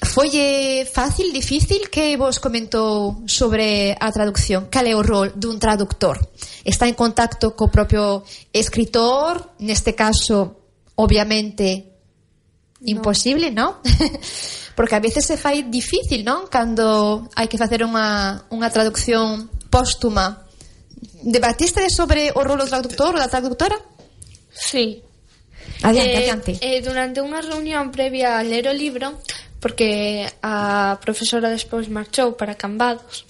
Folle 0.00 0.86
fácil, 0.86 1.32
difícil 1.32 1.90
que 1.90 2.16
vos 2.16 2.38
comentou 2.38 3.22
sobre 3.26 3.94
a 3.98 4.08
traducción? 4.10 4.70
Cal 4.70 4.86
é 4.86 4.94
o 4.94 5.02
rol 5.02 5.34
dun 5.36 5.58
traductor? 5.58 6.18
Está 6.64 6.86
en 6.86 6.94
contacto 6.94 7.52
co 7.52 7.68
propio 7.68 8.24
escritor? 8.54 9.58
Neste 9.60 9.92
caso, 9.92 10.56
obviamente, 10.96 11.90
imposible, 12.86 13.50
non? 13.50 13.82
¿no? 13.82 13.90
Porque 14.80 14.94
a 14.94 15.00
veces 15.00 15.26
se 15.26 15.36
fai 15.36 15.68
difícil, 15.68 16.24
non? 16.24 16.48
Cando 16.48 17.28
hai 17.36 17.52
que 17.52 17.60
facer 17.60 17.84
unha, 17.84 18.48
unha 18.48 18.72
traducción 18.72 19.52
póstuma. 19.68 20.48
Debatiste 21.20 21.84
sobre 21.92 22.32
o 22.32 22.40
rol 22.40 22.64
do 22.64 22.70
traductor 22.70 23.12
ou 23.12 23.20
da 23.20 23.28
traductora? 23.28 23.76
Sí. 24.48 25.04
Adiante, 25.84 26.16
eh, 26.16 26.22
adiante. 26.24 26.50
Eh, 26.64 26.80
durante 26.80 27.20
unha 27.20 27.44
reunión 27.44 27.92
previa 27.92 28.40
a 28.40 28.44
ler 28.44 28.72
o 28.72 28.74
libro, 28.74 29.20
porque 29.60 30.26
a 30.42 30.98
profesora 31.00 31.52
despois 31.52 31.86
marchou 31.88 32.32
para 32.32 32.56
Cambados. 32.56 33.24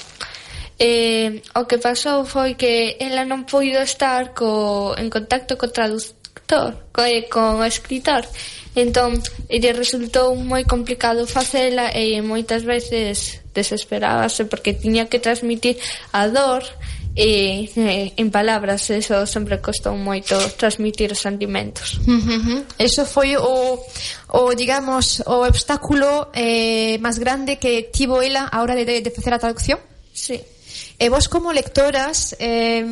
Eh, 0.80 1.42
o 1.54 1.68
que 1.68 1.76
pasou 1.76 2.24
foi 2.24 2.56
que 2.56 2.96
ela 2.96 3.28
non 3.28 3.44
puido 3.44 3.84
estar 3.84 4.32
co, 4.32 4.96
en 4.96 5.12
contacto 5.12 5.60
co 5.60 5.68
traductor, 5.68 6.88
co, 6.88 7.04
eh, 7.04 7.28
co 7.28 7.60
escritor. 7.66 8.24
Entón, 8.72 9.20
lle 9.50 9.72
resultou 9.76 10.32
moi 10.38 10.64
complicado 10.64 11.26
facela 11.26 11.92
e 11.92 12.22
moitas 12.22 12.62
veces 12.64 13.44
desesperábase 13.52 14.46
porque 14.46 14.78
tiña 14.78 15.10
que 15.10 15.18
transmitir 15.18 15.76
a 16.14 16.30
dor 16.30 16.62
e 17.16 17.66
eh, 17.74 18.12
en 18.16 18.30
palabras 18.30 18.88
eso 18.90 19.26
sempre 19.26 19.58
costou 19.58 19.98
moito 19.98 20.38
transmitir 20.54 21.10
os 21.10 21.18
sentimentos 21.18 21.98
uh 22.06 22.20
-huh. 22.22 22.62
Eso 22.78 23.02
foi 23.04 23.34
o, 23.36 23.78
o 24.30 24.42
digamos 24.54 25.20
o 25.26 25.42
obstáculo 25.42 26.30
eh, 26.32 26.98
máis 27.02 27.18
grande 27.18 27.58
que 27.58 27.90
tivo 27.90 28.22
ela 28.22 28.46
a 28.46 28.62
hora 28.62 28.78
de, 28.78 29.02
de 29.02 29.10
facer 29.10 29.34
a 29.34 29.42
traducción 29.42 29.78
Sí 30.14 30.38
E 31.00 31.08
vos 31.08 31.32
como 31.32 31.50
lectoras 31.50 32.36
eh, 32.38 32.84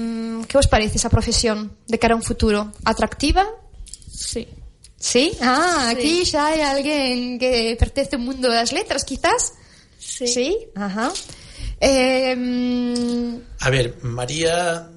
que 0.49 0.57
vos 0.57 0.67
parece 0.67 0.97
esa 0.97 1.13
profesión 1.13 1.77
de 1.87 1.99
cara 2.01 2.17
a 2.17 2.19
un 2.19 2.25
futuro? 2.25 2.73
Atractiva? 2.83 3.45
Sí 4.11 4.49
Sí? 4.99 5.31
Ah, 5.41 5.87
sí. 5.87 5.95
aquí 5.95 6.15
xa 6.27 6.51
hai 6.51 6.59
alguén 6.59 7.39
que 7.39 7.79
pertence 7.79 8.19
ao 8.19 8.23
mundo 8.23 8.51
das 8.51 8.75
letras, 8.75 9.07
quizás? 9.07 9.55
Sí. 9.95 10.27
Sí? 10.27 10.49
Ajá. 10.75 11.09
Uh 11.09 11.15
-huh. 11.15 11.48
Eh, 11.81 12.35
a 13.61 13.71
ver, 13.71 14.03
María, 14.03 14.89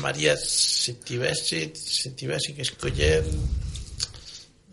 María, 0.00 0.36
se 0.36 0.94
tivese, 0.94 1.72
se 1.74 2.10
tivese 2.10 2.54
que 2.54 2.62
escoller, 2.62 3.24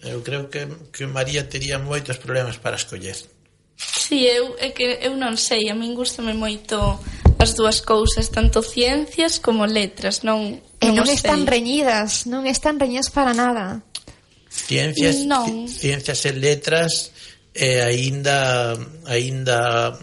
eu 0.04 0.22
creo 0.22 0.50
que, 0.50 0.68
que 0.92 1.06
María 1.06 1.48
tería 1.48 1.78
moitos 1.80 2.18
problemas 2.18 2.58
para 2.58 2.76
escoller. 2.76 3.16
Sí, 3.78 4.26
eu, 4.26 4.56
é 4.60 4.70
que 4.70 5.00
eu 5.02 5.16
non 5.18 5.38
sei, 5.38 5.70
a 5.70 5.76
min 5.76 5.94
gustame 5.94 6.34
moito 6.34 6.78
as 7.38 7.54
dúas 7.54 7.82
cousas, 7.82 8.30
tanto 8.30 8.62
ciencias 8.62 9.38
como 9.38 9.66
letras, 9.66 10.22
non 10.22 10.62
E 10.84 10.92
non, 10.92 11.04
non 11.04 11.08
están 11.08 11.48
reñidas, 11.48 12.28
non 12.28 12.44
están 12.44 12.76
reñidas 12.76 13.08
para 13.08 13.32
nada. 13.32 13.80
Ciencias, 14.52 15.24
non. 15.24 15.66
ciencias 15.72 16.28
e 16.28 16.32
letras 16.36 16.92
e 17.56 17.80
eh, 17.80 17.88
aínda 17.88 18.76
aínda 19.08 19.96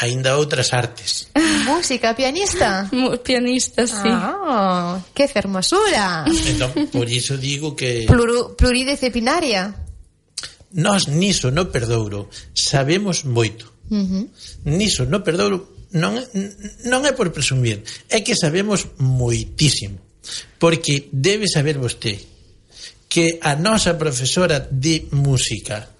aínda 0.00 0.36
outras 0.36 0.72
artes. 0.72 1.28
Música, 1.68 2.14
pianista? 2.16 2.88
pianista, 3.22 3.86
sí. 3.86 4.08
Ah, 4.08 4.98
que 5.14 5.28
fermosura. 5.28 6.24
Entón, 6.26 6.88
por 6.88 7.08
iso 7.08 7.36
digo 7.36 7.76
que... 7.76 8.08
Pluru, 8.08 8.56
pluridisciplinaria. 8.56 9.76
Nós 10.72 11.06
niso 11.06 11.50
no 11.50 11.68
perdouro 11.68 12.30
sabemos 12.54 13.24
moito. 13.26 13.68
Uh 13.90 14.06
-huh. 14.06 14.24
Niso 14.64 15.04
no 15.04 15.20
perdouro 15.20 15.80
non, 15.92 16.14
non 16.86 17.02
é 17.02 17.12
por 17.12 17.34
presumir, 17.34 17.82
é 18.06 18.22
que 18.22 18.38
sabemos 18.38 18.94
moitísimo. 19.02 19.98
Porque 20.62 21.10
debe 21.10 21.50
saber 21.50 21.76
vosté 21.80 22.22
que 23.10 23.42
a 23.42 23.58
nosa 23.58 23.98
profesora 23.98 24.62
de 24.70 25.10
música 25.10 25.90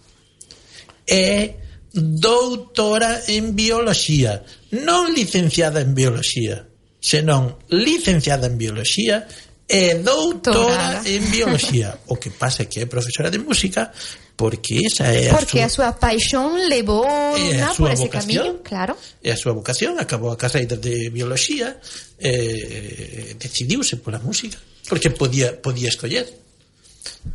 é 1.03 1.59
doutora 1.93 3.21
en 3.29 3.57
bioloxía, 3.57 4.45
non 4.71 5.11
licenciada 5.11 5.83
en 5.83 5.95
bioloxía, 5.95 6.67
senón 7.01 7.59
licenciada 7.69 8.47
en 8.47 8.57
bioloxía 8.59 9.27
e 9.71 9.95
doutora 10.03 10.99
Torada. 10.99 11.03
en 11.07 11.23
bioloxía. 11.31 11.99
O 12.11 12.19
que 12.19 12.31
pasa 12.31 12.63
é 12.63 12.67
que 12.67 12.83
é 12.83 12.87
profesora 12.87 13.31
de 13.31 13.39
música 13.39 13.95
porque 14.35 14.81
esa 14.83 15.07
é 15.07 15.31
a 15.31 15.37
Porque 15.37 15.63
a 15.63 15.69
súa, 15.69 15.95
paixón 15.95 16.67
levou 16.67 17.07
na 17.55 17.71
por 17.77 17.93
ese 17.93 18.09
vocación, 18.09 18.59
camiño, 18.59 18.65
claro. 18.67 18.95
É 19.23 19.31
a 19.31 19.39
súa 19.39 19.55
vocación, 19.55 20.01
acabou 20.01 20.33
a 20.33 20.41
carreira 20.41 20.75
de 20.75 21.13
bioloxía 21.15 21.79
e 22.19 22.33
eh, 22.33 23.37
decidiuse 23.39 24.03
pola 24.03 24.19
música, 24.19 24.59
porque 24.89 25.13
podía 25.15 25.55
podía 25.61 25.93
escoller 25.93 26.27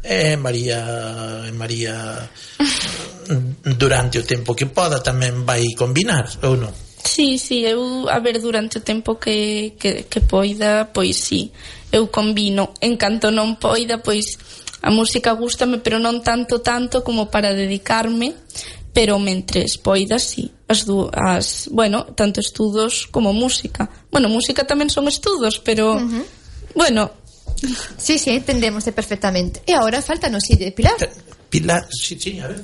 e 0.04 0.38
María 0.38 0.82
María 1.54 2.30
durante 3.78 4.20
o 4.20 4.28
tempo 4.28 4.54
que 4.54 4.70
poda 4.70 5.02
tamén 5.02 5.46
vai 5.46 5.74
combinar 5.74 6.30
ou 6.46 6.58
non? 6.58 6.74
Sí, 7.06 7.38
sí, 7.38 7.62
eu 7.66 8.10
a 8.10 8.18
ver 8.18 8.42
durante 8.42 8.82
o 8.82 8.86
tempo 8.86 9.22
que, 9.22 9.78
que, 9.78 10.10
que 10.10 10.22
poida, 10.26 10.90
pois 10.90 11.22
sí, 11.22 11.54
eu 11.94 12.10
combino. 12.10 12.74
En 12.82 12.98
canto 12.98 13.30
non 13.30 13.62
poida, 13.62 14.02
pois 14.02 14.38
a 14.82 14.90
música 14.90 15.38
gustame, 15.38 15.82
pero 15.82 16.02
non 16.02 16.26
tanto 16.26 16.66
tanto 16.66 17.06
como 17.06 17.30
para 17.30 17.54
dedicarme, 17.54 18.34
pero 18.90 19.22
mentres 19.22 19.78
poida, 19.78 20.18
sí. 20.18 20.50
As 20.66 20.86
as, 21.14 21.70
bueno, 21.70 22.10
tanto 22.18 22.42
estudos 22.42 23.06
como 23.06 23.34
música. 23.34 23.86
Bueno, 24.10 24.26
música 24.26 24.66
tamén 24.66 24.90
son 24.90 25.06
estudos, 25.06 25.62
pero 25.62 25.98
uh 25.98 26.02
-huh. 26.02 26.26
bueno, 26.74 27.25
Sí, 27.98 28.20
sí, 28.20 28.32
entendemos 28.32 28.84
perfectamente. 28.86 29.62
E 29.66 29.74
agora 29.74 30.02
falta 30.02 30.30
nos 30.30 30.46
ir 30.50 30.60
de 30.60 30.72
Pilar. 30.72 30.98
Eh, 31.02 31.10
Pilar, 31.50 31.88
sí, 31.90 32.18
sí, 32.20 32.40
a 32.40 32.48
ver. 32.48 32.62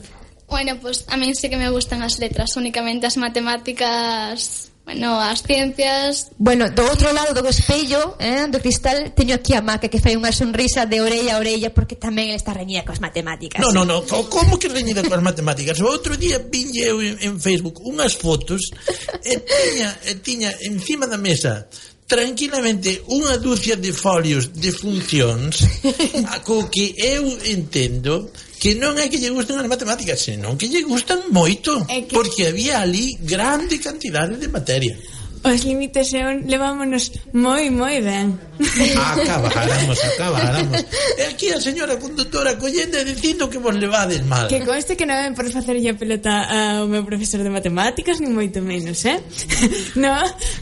Bueno, 0.48 0.78
pues 0.82 1.06
a 1.08 1.16
mí 1.16 1.34
sí 1.34 1.50
que 1.50 1.58
me 1.58 1.70
gustan 1.70 2.04
as 2.04 2.20
letras, 2.20 2.58
únicamente 2.58 3.08
as 3.08 3.16
matemáticas 3.16 4.72
Bueno, 4.84 5.22
as 5.22 5.44
ciencias... 5.44 6.32
Bueno, 6.38 6.66
do 6.74 6.82
outro 6.82 7.14
lado 7.14 7.38
do 7.38 7.48
espello, 7.48 8.18
eh, 8.18 8.50
do 8.50 8.58
cristal, 8.60 9.14
teño 9.14 9.38
aquí 9.38 9.54
a 9.54 9.62
Maca 9.62 9.88
que 9.88 10.02
fai 10.02 10.18
unha 10.18 10.34
sonrisa 10.34 10.90
de 10.90 11.00
orella 11.00 11.38
a 11.38 11.40
orella 11.40 11.70
porque 11.70 11.94
tamén 11.94 12.34
está 12.34 12.52
reñida 12.52 12.82
coas 12.82 12.98
matemáticas. 12.98 13.62
No, 13.62 13.72
no, 13.72 13.86
no, 13.86 14.02
como 14.04 14.58
que 14.58 14.74
reñida 14.74 15.06
coas 15.06 15.22
matemáticas? 15.22 15.78
O 15.80 15.88
outro 15.88 16.18
día 16.18 16.42
viñe 16.42 16.82
eu 16.82 16.98
en, 16.98 17.16
en 17.22 17.38
Facebook 17.38 17.78
unhas 17.86 18.18
fotos 18.18 18.74
e 19.22 19.38
tiña, 19.38 19.90
e 20.02 20.18
tiña 20.18 20.50
encima 20.66 21.06
da 21.06 21.16
mesa 21.22 21.70
tranquilamente 22.12 23.08
unha 23.08 23.40
dúcia 23.40 23.80
de 23.80 23.96
folios 23.96 24.52
de 24.52 24.76
funcións 24.76 25.64
co 26.46 26.68
que 26.68 26.92
eu 27.00 27.24
entendo 27.48 28.28
que 28.60 28.76
non 28.76 29.00
é 29.00 29.08
que 29.08 29.16
lle 29.16 29.32
gusten 29.32 29.56
as 29.56 29.72
matemáticas, 29.72 30.20
senón 30.20 30.60
que 30.60 30.68
lle 30.68 30.84
gustan 30.84 31.32
moito, 31.32 31.72
porque 32.12 32.52
había 32.52 32.84
ali 32.84 33.16
grande 33.24 33.80
cantidade 33.80 34.36
de 34.36 34.52
materia. 34.52 34.94
Os 35.42 35.66
límites 35.66 36.14
e 36.14 36.22
levámonos 36.46 37.18
moi, 37.34 37.74
moi 37.74 37.98
ben. 37.98 38.38
Acabaramos, 38.62 39.98
acabáramos. 39.98 40.86
E 41.18 41.24
aquí 41.34 41.50
a 41.50 41.58
señora 41.58 41.98
conductora 41.98 42.62
collendo 42.62 43.02
e 43.02 43.06
dicindo 43.10 43.50
que 43.50 43.58
vos 43.58 43.74
levades 43.74 44.22
mal. 44.30 44.46
Que 44.46 44.62
conste 44.62 44.94
que 44.94 45.10
non 45.10 45.18
ven 45.18 45.34
por 45.34 45.50
facerlle 45.50 45.90
a 45.90 45.98
pelota 45.98 46.46
ao 46.46 46.86
meu 46.86 47.02
profesor 47.02 47.42
de 47.42 47.50
matemáticas, 47.50 48.22
ni 48.22 48.30
moito 48.30 48.62
menos, 48.62 49.02
eh? 49.10 49.18
no, 49.98 50.14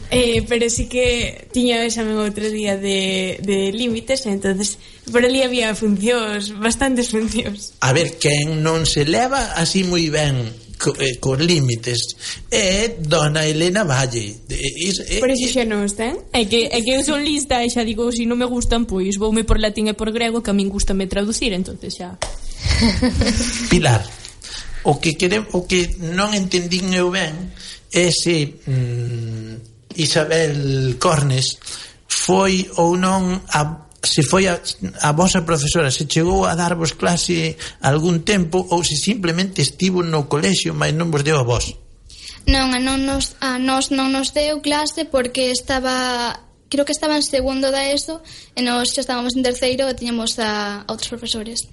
eh, 0.08 0.40
pero 0.48 0.64
sí 0.72 0.88
que 0.88 1.44
tiña 1.52 1.84
o 1.84 1.84
examen 1.84 2.16
outro 2.16 2.48
día 2.48 2.80
de, 2.80 3.36
de 3.44 3.76
límites, 3.76 4.24
entonces 4.24 4.80
por 5.12 5.20
ali 5.20 5.44
había 5.44 5.76
funcións, 5.76 6.56
bastantes 6.56 7.12
funcións. 7.12 7.76
A 7.84 7.92
ver, 7.92 8.16
quen 8.16 8.64
non 8.64 8.88
se 8.88 9.04
leva 9.04 9.60
así 9.60 9.84
moi 9.84 10.08
ben 10.08 10.69
co, 10.80 10.96
eh, 10.96 11.20
cos 11.20 11.38
límites. 11.38 12.16
É 12.50 12.96
dona 12.96 13.44
Elena 13.44 13.84
Valle 13.84 14.40
de, 14.48 14.56
eh, 14.56 14.88
is, 14.88 15.04
eh, 15.04 15.20
por 15.20 15.28
iso 15.28 15.52
xa 15.52 15.68
non 15.68 15.84
está 15.84 16.08
eh? 16.08 16.16
é 16.32 16.42
que, 16.48 16.72
é 16.72 16.80
que 16.80 16.96
eu 16.96 17.04
son 17.04 17.20
lista 17.20 17.60
e 17.60 17.68
xa 17.68 17.84
digo 17.84 18.08
se 18.08 18.24
si 18.24 18.24
non 18.24 18.40
me 18.40 18.48
gustan 18.48 18.88
pois 18.88 19.20
voume 19.20 19.44
por 19.44 19.60
latín 19.60 19.92
e 19.92 19.94
por 19.94 20.08
grego 20.08 20.40
que 20.40 20.48
a 20.48 20.56
min 20.56 20.72
gustame 20.72 21.04
traducir 21.04 21.52
entonces 21.52 22.00
xa. 22.00 22.16
Pilar 23.70 24.00
o 24.82 24.96
que 24.96 25.12
quere, 25.20 25.44
o 25.52 25.68
que 25.68 25.92
non 26.16 26.32
entendín 26.32 26.96
eu 26.96 27.12
ben 27.12 27.52
é 27.92 28.08
se 28.08 28.48
mm, 28.64 30.00
Isabel 30.00 30.96
Cornes 30.96 31.60
foi 32.08 32.64
ou 32.80 32.96
non 32.96 33.36
a 33.52 33.89
se 34.02 34.22
foi 34.22 34.48
a, 34.48 34.56
a 35.04 35.12
vosa 35.12 35.44
profesora 35.44 35.92
se 35.92 36.08
chegou 36.08 36.48
a 36.48 36.56
darvos 36.56 36.96
clase 36.96 37.56
algún 37.84 38.24
tempo 38.24 38.64
ou 38.72 38.80
se 38.80 38.96
simplemente 38.96 39.60
estivo 39.60 40.00
no 40.00 40.24
colexio 40.24 40.72
mas 40.72 40.96
non 40.96 41.12
vos 41.12 41.20
deu 41.20 41.36
a 41.36 41.44
vos? 41.44 41.76
Non, 42.48 42.72
a 42.72 42.80
non 42.80 43.04
nos, 43.04 43.36
a 43.44 43.60
nos 43.60 43.92
non 43.92 44.08
nos 44.08 44.32
deu 44.32 44.64
clase 44.64 45.04
porque 45.04 45.52
estaba 45.52 46.40
creo 46.72 46.88
que 46.88 46.96
estaba 46.96 47.16
en 47.16 47.26
segundo 47.26 47.68
da 47.68 47.92
ESO 47.92 48.24
e 48.56 48.64
nós 48.64 48.96
xa 48.96 49.04
estábamos 49.04 49.36
en 49.36 49.44
terceiro 49.44 49.84
e 49.84 49.92
tiñamos 49.92 50.40
a, 50.40 50.80
a 50.86 50.88
outros 50.88 51.12
profesores. 51.12 51.68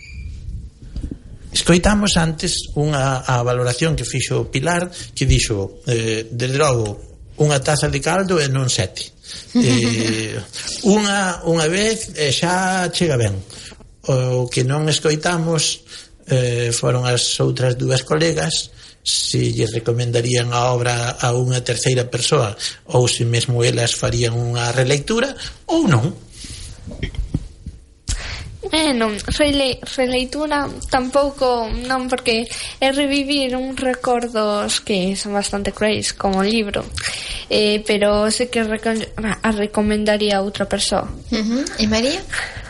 Escoitamos 1.55 2.19
antes 2.19 2.75
unha 2.75 3.23
a 3.23 3.39
valoración 3.39 3.95
que 3.95 4.03
fixo 4.03 4.51
Pilar 4.51 4.91
que 5.15 5.23
dixo, 5.23 5.79
eh, 5.87 6.27
desde 6.27 6.59
logo, 6.59 6.99
unha 7.39 7.63
taza 7.63 7.87
de 7.87 8.03
caldo 8.03 8.43
e 8.43 8.51
non 8.51 8.67
sete 8.67 9.16
Eh, 9.55 10.37
unha, 10.85 11.41
unha 11.47 11.67
vez 11.67 12.13
eh, 12.15 12.31
xa 12.31 12.87
chega 12.93 13.17
ben. 13.17 13.35
O 14.07 14.47
que 14.47 14.63
non 14.63 14.87
escoitamos 14.87 15.83
eh, 16.27 16.71
foron 16.71 17.03
as 17.07 17.23
outras 17.43 17.75
dúas 17.75 18.03
colegas 18.03 18.71
se 19.07 19.55
lle 19.55 19.67
recomendarían 19.71 20.51
a 20.51 20.75
obra 20.75 21.15
a 21.15 21.31
unha 21.31 21.63
terceira 21.63 22.11
persoa 22.11 22.51
ou 22.91 23.07
se 23.07 23.23
mesmo 23.23 23.63
elas 23.63 23.95
farían 23.95 24.35
unha 24.35 24.75
releitura 24.75 25.31
ou 25.71 25.87
non. 25.87 26.11
Eh, 28.71 28.93
non, 28.93 29.15
rele, 29.37 29.79
releitura 29.95 30.67
tampouco 30.91 31.69
non 31.87 32.11
porque 32.11 32.47
é 32.79 32.91
revivir 32.91 33.55
uns 33.55 33.79
recordos 33.79 34.83
que 34.83 35.15
son 35.15 35.33
bastante 35.33 35.71
cruéis 35.71 36.11
como 36.11 36.43
o 36.43 36.47
libro 36.47 36.83
eh, 37.47 37.79
pero 37.87 38.27
sei 38.31 38.51
que 38.51 38.59
ah, 38.59 39.37
a 39.39 39.49
recomendaría 39.55 40.37
a 40.37 40.43
outra 40.43 40.67
persoa 40.67 41.07
uh 41.07 41.43
-huh. 41.43 41.63
E 41.79 41.87
María? 41.87 42.19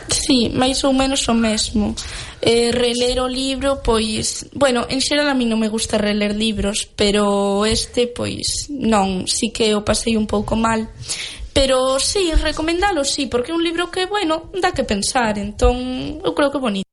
Sí, 0.08 0.48
máis 0.48 0.80
ou 0.88 0.92
menos 0.96 1.28
o 1.28 1.34
mesmo 1.36 1.92
eh, 2.40 2.70
Reler 2.72 3.20
o 3.20 3.28
libro, 3.28 3.82
pois... 3.82 4.46
Bueno, 4.54 4.86
en 4.88 5.02
xeral 5.04 5.28
a 5.28 5.36
mí 5.36 5.44
non 5.44 5.60
me 5.60 5.68
gusta 5.68 6.00
reler 6.00 6.32
libros 6.32 6.88
Pero 6.96 7.66
este, 7.68 8.08
pois, 8.08 8.72
non 8.72 9.28
Si 9.28 9.52
que 9.52 9.76
o 9.76 9.84
pasei 9.84 10.16
un 10.16 10.24
pouco 10.24 10.56
mal 10.56 10.88
Pero 11.58 11.98
sí, 11.98 12.30
recomendalo, 12.34 13.02
sí, 13.04 13.26
porque 13.26 13.50
é 13.50 13.54
un 13.54 13.64
libro 13.64 13.90
que, 13.90 14.06
bueno, 14.06 14.48
dá 14.62 14.70
que 14.70 14.84
pensar, 14.84 15.34
entón, 15.38 16.22
eu 16.22 16.32
creo 16.32 16.52
que 16.52 16.58
bonito. 16.58 16.87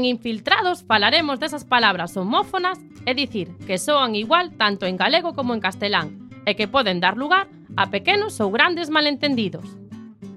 En 0.00 0.06
Infiltrados 0.06 0.82
falaremos 0.82 1.40
desas 1.40 1.66
palabras 1.66 2.16
homófonas, 2.16 2.80
é 3.04 3.12
dicir, 3.12 3.52
que 3.66 3.76
soan 3.76 4.16
igual 4.16 4.56
tanto 4.56 4.88
en 4.88 4.96
galego 4.96 5.36
como 5.36 5.52
en 5.52 5.60
castelán, 5.60 6.32
e 6.48 6.56
que 6.56 6.64
poden 6.64 7.04
dar 7.04 7.20
lugar 7.20 7.52
a 7.76 7.92
pequenos 7.92 8.40
ou 8.40 8.48
grandes 8.48 8.88
malentendidos. 8.88 9.76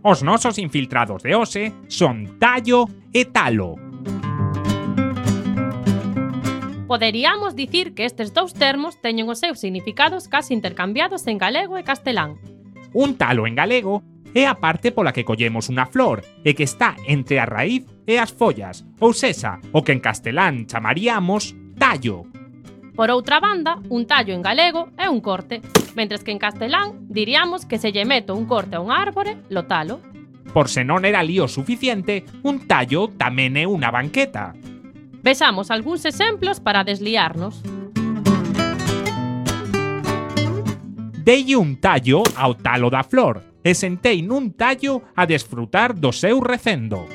Os 0.03 0.19
nosos 0.19 0.59
infiltrados 0.59 1.23
de 1.23 1.31
hoxe 1.31 1.71
son 1.87 2.35
tallo 2.43 2.91
e 3.15 3.23
talo. 3.23 3.79
Poderíamos 6.83 7.55
dicir 7.55 7.95
que 7.95 8.03
estes 8.03 8.35
dous 8.35 8.51
termos 8.51 8.99
teñen 8.99 9.31
os 9.31 9.39
seus 9.39 9.63
significados 9.63 10.27
casi 10.27 10.51
intercambiados 10.51 11.23
en 11.31 11.39
galego 11.39 11.79
e 11.79 11.87
castelán. 11.87 12.35
Un 12.91 13.15
talo 13.15 13.47
en 13.47 13.55
galego 13.55 14.03
é 14.33 14.49
a 14.49 14.57
parte 14.57 14.91
pola 14.91 15.13
que 15.13 15.23
collemos 15.23 15.69
unha 15.69 15.85
flor 15.85 16.25
e 16.41 16.57
que 16.57 16.65
está 16.65 16.97
entre 17.05 17.37
a 17.37 17.45
raíz 17.45 17.85
e 18.09 18.17
as 18.17 18.33
follas, 18.33 18.81
ou 18.97 19.13
sexa, 19.13 19.61
o 19.69 19.85
que 19.85 19.93
en 19.93 20.01
castelán 20.01 20.65
chamaríamos 20.65 21.53
tallo. 21.77 22.25
Por 22.97 23.09
outra 23.09 23.39
banda, 23.39 23.77
un 23.89 24.05
tallo 24.05 24.33
en 24.33 24.41
galego 24.41 24.89
é 24.97 25.09
un 25.09 25.21
corte, 25.21 25.61
mentres 25.93 26.25
que 26.25 26.33
en 26.33 26.41
castelán 26.41 27.05
diríamos 27.09 27.65
que 27.65 27.77
se 27.77 27.93
lle 27.93 28.05
meto 28.05 28.33
un 28.33 28.45
corte 28.45 28.77
a 28.77 28.81
un 28.81 28.89
árbore, 28.89 29.37
lo 29.49 29.65
talo. 29.65 30.01
Por 30.53 30.69
se 30.69 30.81
non 30.81 31.05
era 31.05 31.21
lío 31.21 31.49
suficiente, 31.49 32.25
un 32.41 32.65
tallo 32.65 33.09
tamén 33.13 33.57
é 33.57 33.65
unha 33.69 33.93
banqueta. 33.93 34.57
Vexamos 35.21 35.69
algúns 35.69 36.05
exemplos 36.09 36.59
para 36.59 36.83
desliarnos. 36.83 37.61
Deille 41.23 41.55
un 41.55 41.79
tallo 41.79 42.21
ao 42.35 42.59
talo 42.59 42.91
da 42.91 43.01
flor, 43.07 43.52
e 43.63 43.73
sentei 43.73 44.21
nun 44.21 44.51
tallo 44.51 45.01
a 45.15 45.25
desfrutar 45.25 45.95
do 45.95 46.11
seu 46.11 46.43
recendo. 46.43 47.07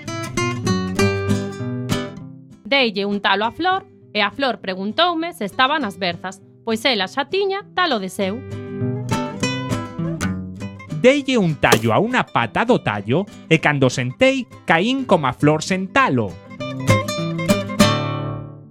Deille 2.65 3.05
un 3.05 3.21
talo 3.21 3.45
a 3.45 3.53
flor 3.53 3.87
e 4.13 4.21
a 4.21 4.31
flor 4.31 4.59
preguntoume 4.59 5.33
se 5.33 5.45
estaban 5.45 5.85
as 5.85 5.99
berzas, 5.99 6.41
pois 6.65 6.85
ela 6.85 7.07
xa 7.07 7.29
tiña 7.29 7.65
talo 7.77 8.01
de 8.01 8.09
seu. 8.09 8.41
Deille 11.01 11.39
un 11.39 11.55
tallo 11.55 11.93
a 11.95 12.01
unha 12.03 12.27
pata 12.27 12.65
do 12.67 12.83
tallo 12.83 13.23
e 13.47 13.63
cando 13.63 13.87
sentei 13.87 14.49
caín 14.67 15.07
como 15.07 15.31
a 15.31 15.33
flor 15.33 15.63
sen 15.63 15.87
talo. 15.93 16.33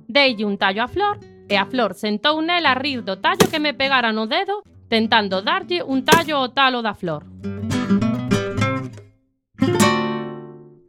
Deille 0.10 0.44
un 0.44 0.58
tallo 0.58 0.84
a 0.84 0.90
flor 0.90 1.18
e 1.48 1.56
a 1.56 1.66
flor 1.66 1.96
sentou 1.96 2.42
nela 2.42 2.76
a 2.76 2.80
rir 2.80 3.06
do 3.06 3.16
tallo 3.18 3.48
que 3.48 3.64
me 3.64 3.72
pegara 3.74 4.12
no 4.12 4.28
dedo 4.28 4.66
tentando 4.90 5.42
darlle 5.42 5.84
un 5.84 6.04
tallo 6.04 6.38
ao 6.38 6.50
talo 6.52 6.82
da 6.82 6.94
flor. 6.94 7.24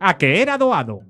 A 0.00 0.14
que 0.14 0.26
era 0.26 0.56
doado. 0.56 1.02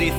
Three 0.00 0.12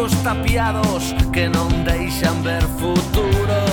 cantos 0.00 0.22
tapiados 0.22 1.14
que 1.32 1.48
non 1.48 1.68
deixan 1.84 2.40
ver 2.42 2.64
futuro. 2.80 3.69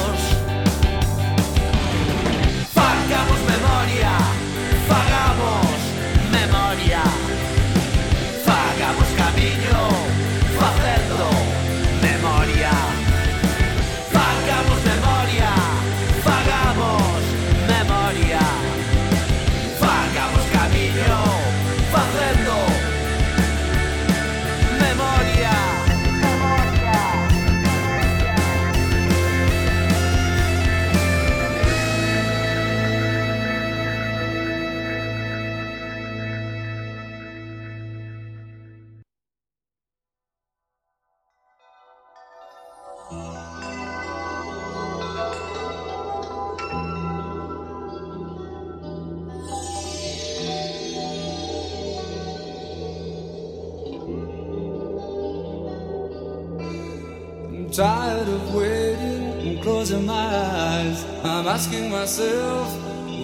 tired 57.78 58.28
of 58.28 58.56
waiting 58.56 59.24
and 59.48 59.62
closing 59.62 60.04
my 60.04 60.14
eyes. 60.16 61.06
I'm 61.24 61.48
asking 61.48 61.92
myself, 61.92 62.68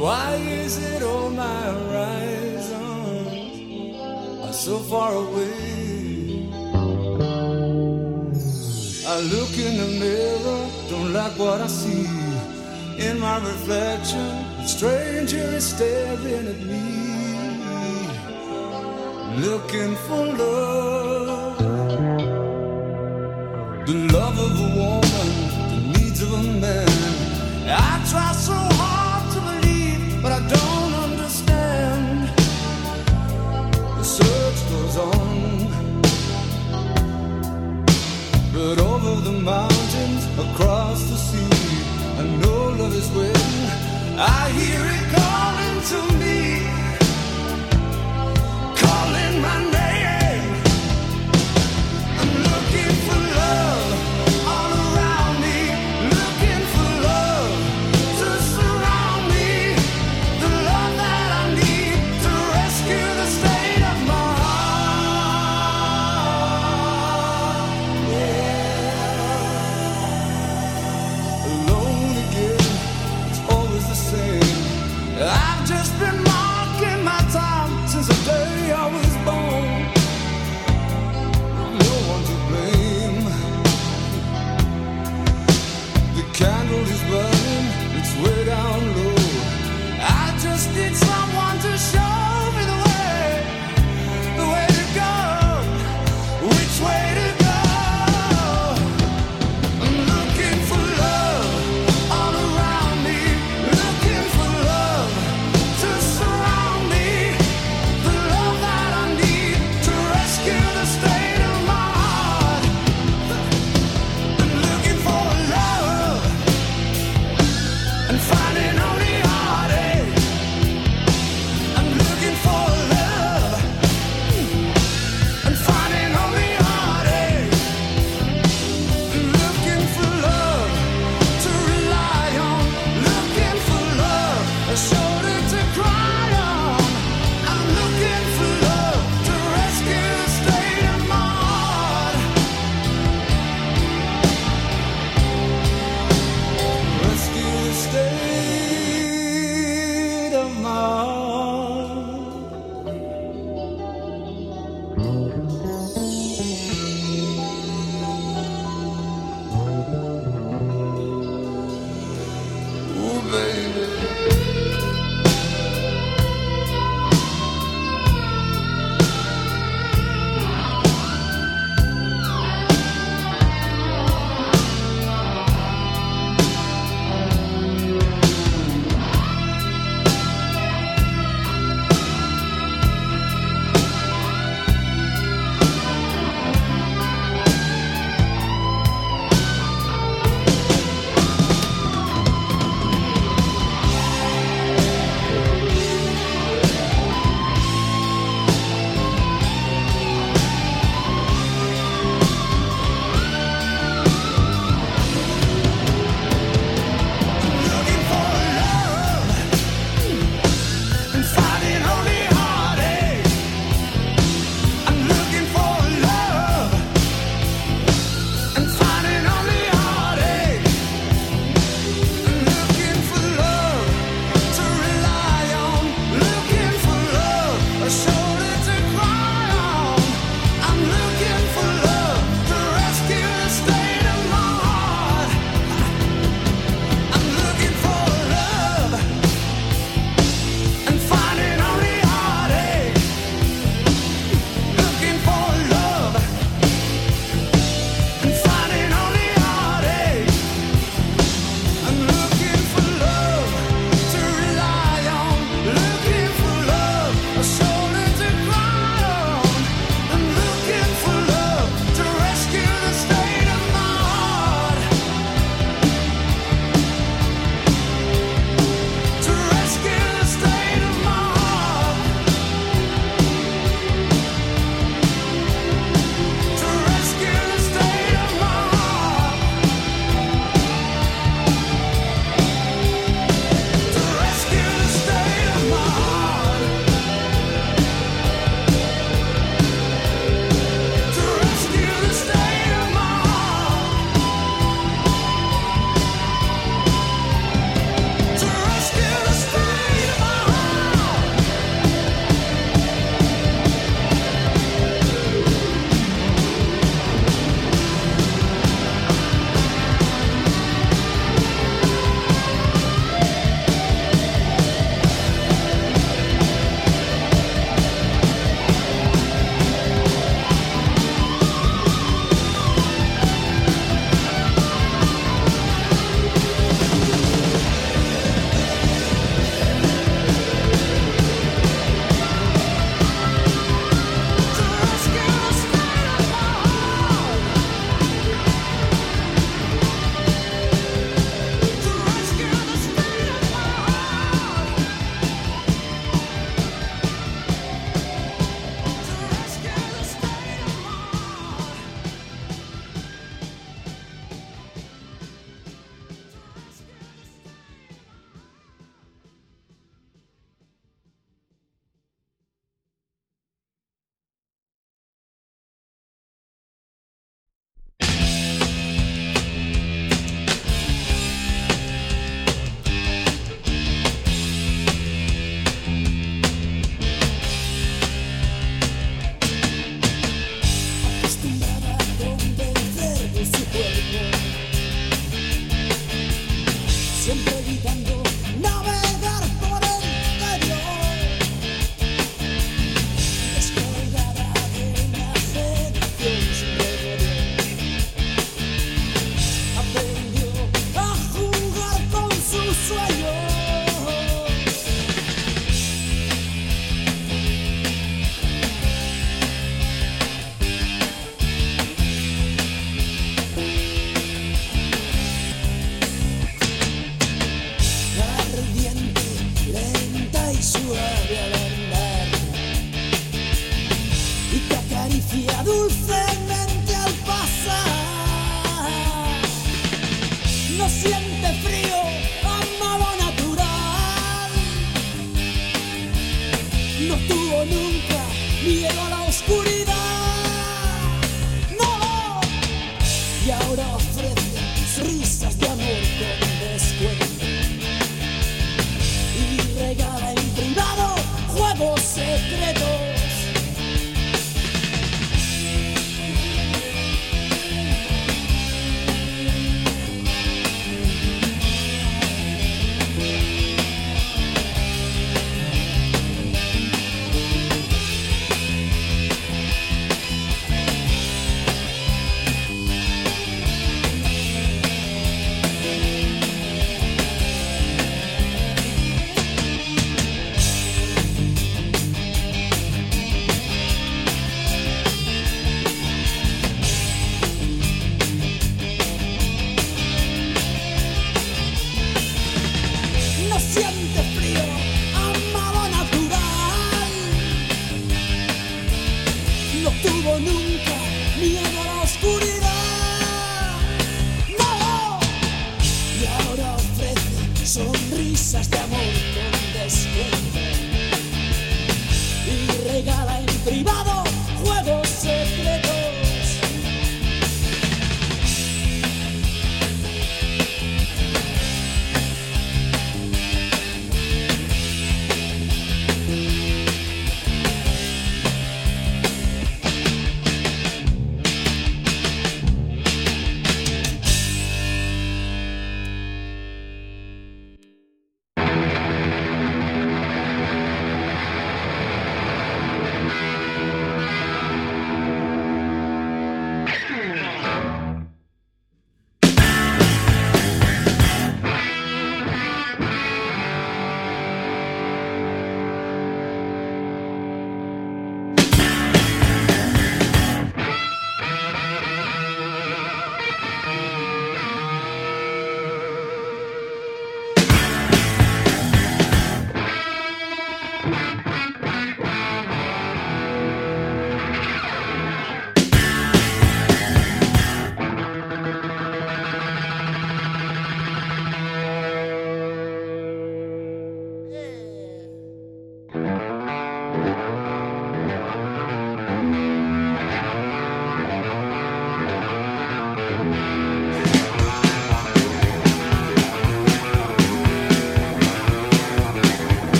why 0.00 0.36
is 0.36 0.78
it 0.78 1.02
on 1.02 1.36
my 1.36 1.60
horizon? 1.72 3.26
are 4.44 4.52
so 4.54 4.78
far 4.78 5.12
away. 5.12 6.48
I 9.06 9.20
look 9.34 9.52
in 9.66 9.74
the 9.82 9.88
mirror, 10.00 10.62
don't 10.88 11.12
like 11.12 11.38
what 11.38 11.60
I 11.60 11.66
see. 11.66 12.08
In 13.06 13.20
my 13.20 13.36
reflection, 13.40 14.30
a 14.64 14.66
stranger 14.66 15.46
is 15.58 15.66
staring 15.74 16.46
at 16.54 16.60
me, 16.72 16.86
looking 19.46 19.94
for 20.06 20.24
love. 20.24 20.87
I 44.20 44.50
hear 44.50 44.84
it. 44.84 44.97